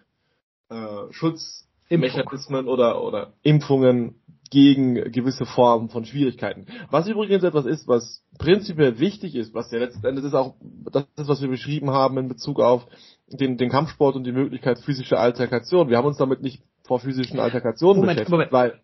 [0.68, 4.20] äh, Schutzmechanismen oder, oder Impfungen
[4.50, 6.66] gegen gewisse Formen von Schwierigkeiten.
[6.90, 10.54] Was übrigens etwas ist, was prinzipiell wichtig ist, was ja letzten Endes ist auch
[10.92, 12.86] das ist, was wir beschrieben haben in Bezug auf
[13.26, 15.88] den, den Kampfsport und die Möglichkeit physischer Alterkation.
[15.88, 18.52] Wir haben uns damit nicht vor physischen Alterkationen Moment, beschäftigt, Moment.
[18.52, 18.80] weil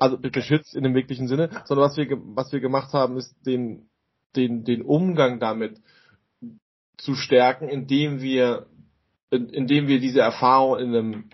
[0.00, 3.88] also beschützt in dem wirklichen Sinne, sondern was wir was wir gemacht haben, ist den
[4.36, 5.80] den den Umgang damit
[7.02, 8.66] zu stärken, indem wir,
[9.30, 11.30] indem wir diese Erfahrung in einem,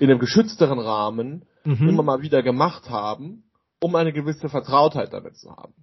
[0.00, 1.88] in einem geschützteren Rahmen mhm.
[1.88, 3.44] immer mal wieder gemacht haben,
[3.80, 5.74] um eine gewisse Vertrautheit damit zu haben.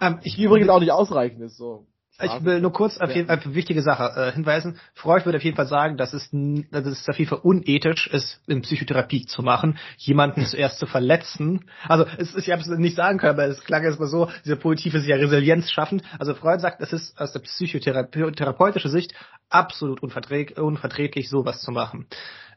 [0.00, 1.86] Ähm, ich, die übrigens auch nicht ausreichend ist, so.
[2.22, 4.78] Ich will nur kurz auf jeden Fall eine wichtige Sache äh, hinweisen.
[4.94, 6.30] Freud würde auf jeden Fall sagen, dass es,
[6.70, 11.64] dass es auf jeden Fall unethisch ist, in Psychotherapie zu machen, jemanden zuerst zu verletzen.
[11.88, 14.56] Also es ist, ich habe es nicht sagen können, aber es klang erstmal so, dieser
[14.56, 16.02] Positiv ist ja Resilienz schaffen.
[16.18, 19.12] Also Freud sagt, es ist aus der psychotherapeutischen Sicht
[19.50, 22.06] absolut unverträg unverträglich, sowas zu machen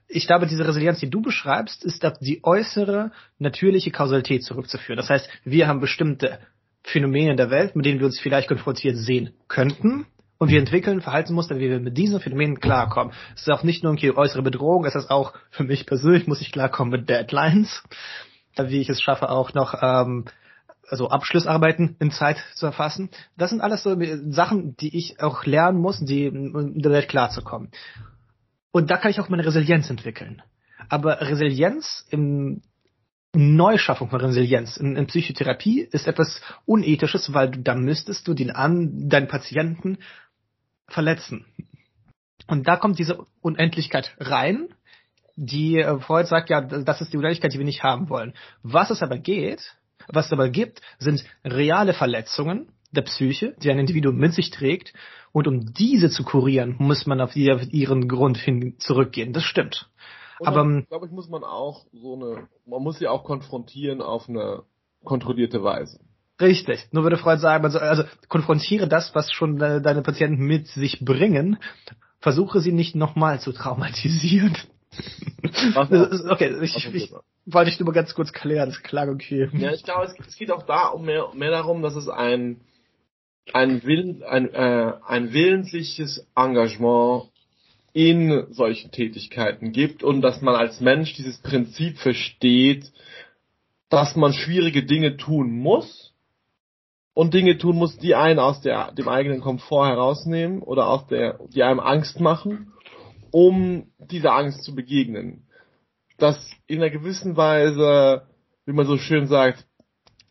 [0.08, 4.98] ich glaube, diese Resilienz, die du beschreibst, ist auf die äußere, natürliche Kausalität zurückzuführen.
[4.98, 6.40] Das heißt, wir haben bestimmte
[6.88, 10.06] Phänomene der Welt, mit denen wir uns vielleicht konfrontiert sehen könnten.
[10.38, 13.14] Und wir entwickeln Verhaltensmuster, wie wir mit diesen Phänomenen klarkommen.
[13.36, 16.42] Es ist auch nicht nur eine äußere Bedrohung, es ist auch für mich persönlich muss
[16.42, 17.84] ich klarkommen mit Deadlines,
[18.58, 20.26] wie ich es schaffe, auch noch ähm,
[20.88, 23.10] also Abschlussarbeiten in Zeit zu erfassen.
[23.36, 23.98] Das sind alles so
[24.30, 27.72] Sachen, die ich auch lernen muss, die in der Welt klarzukommen.
[28.72, 30.42] Und da kann ich auch meine Resilienz entwickeln.
[30.88, 32.62] Aber Resilienz im
[33.38, 38.52] Neuschaffung von Resilienz in, in, Psychotherapie ist etwas Unethisches, weil du, dann müsstest du den
[38.52, 40.00] an, deinen Patienten
[40.88, 41.46] verletzen.
[42.48, 44.70] Und da kommt diese Unendlichkeit rein,
[45.36, 48.34] die äh, Freud sagt, ja, das ist die Unendlichkeit, die wir nicht haben wollen.
[48.64, 49.76] Was es aber geht,
[50.08, 54.94] was es aber gibt, sind reale Verletzungen der Psyche, die ein Individuum mit sich trägt.
[55.32, 59.34] Und um diese zu kurieren, muss man auf ihren Grund hin zurückgehen.
[59.34, 59.90] Das stimmt.
[60.40, 64.02] Und aber ähm, glaube ich, muss man auch so eine, man muss sie auch konfrontieren
[64.02, 64.64] auf eine
[65.04, 66.00] kontrollierte Weise.
[66.40, 66.88] Richtig.
[66.92, 71.04] Nur würde Freud sagen, also, also konfrontiere das, was schon de deine Patienten mit sich
[71.04, 71.58] bringen.
[72.20, 74.56] Versuche sie nicht nochmal zu traumatisieren.
[75.76, 77.14] okay, ich, ich,
[77.46, 79.50] wollte ich nur mal ganz kurz klären, das klar okay.
[79.54, 82.62] Ja, ich glaube, es, es, geht auch da um mehr, mehr darum, dass es ein
[83.54, 87.30] ein, Willen, ein, äh, ein willentliches Engagement
[87.98, 92.92] in solchen Tätigkeiten gibt und dass man als Mensch dieses Prinzip versteht,
[93.90, 96.14] dass man schwierige Dinge tun muss
[97.16, 101.40] und Dinge tun muss, die einen aus der, dem eigenen Komfort herausnehmen oder aus der,
[101.50, 102.72] die einem Angst machen,
[103.32, 105.48] um dieser Angst zu begegnen.
[106.20, 108.28] Dass in einer gewissen Weise,
[108.68, 109.66] wie man so schön sagt,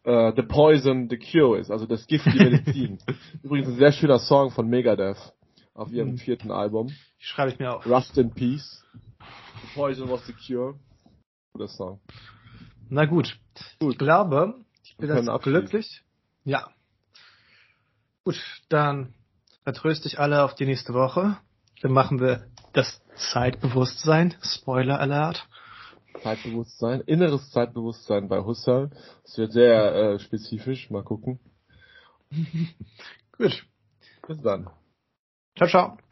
[0.06, 2.98] uh, The Poison, The Cure ist, also das Gift, die Medizin.
[3.42, 5.32] Übrigens ein sehr schöner Song von Megadeth
[5.76, 6.18] auf ihrem mhm.
[6.18, 6.92] vierten Album.
[7.18, 7.86] Schreibe ich mir auf.
[7.86, 8.84] Rust in Peace.
[9.74, 10.78] Poison was the cure.
[11.52, 12.00] Guter Song.
[12.88, 13.38] Na gut.
[13.80, 13.92] gut.
[13.92, 16.02] Ich glaube, ich bin jetzt glücklich.
[16.44, 16.70] Ja.
[18.24, 19.14] Gut, dann
[19.64, 21.36] vertröste ich alle auf die nächste Woche.
[21.82, 23.02] Dann machen wir das
[23.32, 24.34] Zeitbewusstsein.
[24.42, 25.46] Spoiler Alert.
[26.22, 28.90] Zeitbewusstsein, inneres Zeitbewusstsein bei Husserl.
[29.24, 30.90] Das wird sehr äh, spezifisch.
[30.90, 31.38] Mal gucken.
[33.36, 33.66] Gut.
[34.26, 34.70] Bis dann.
[35.56, 36.05] 稍稍。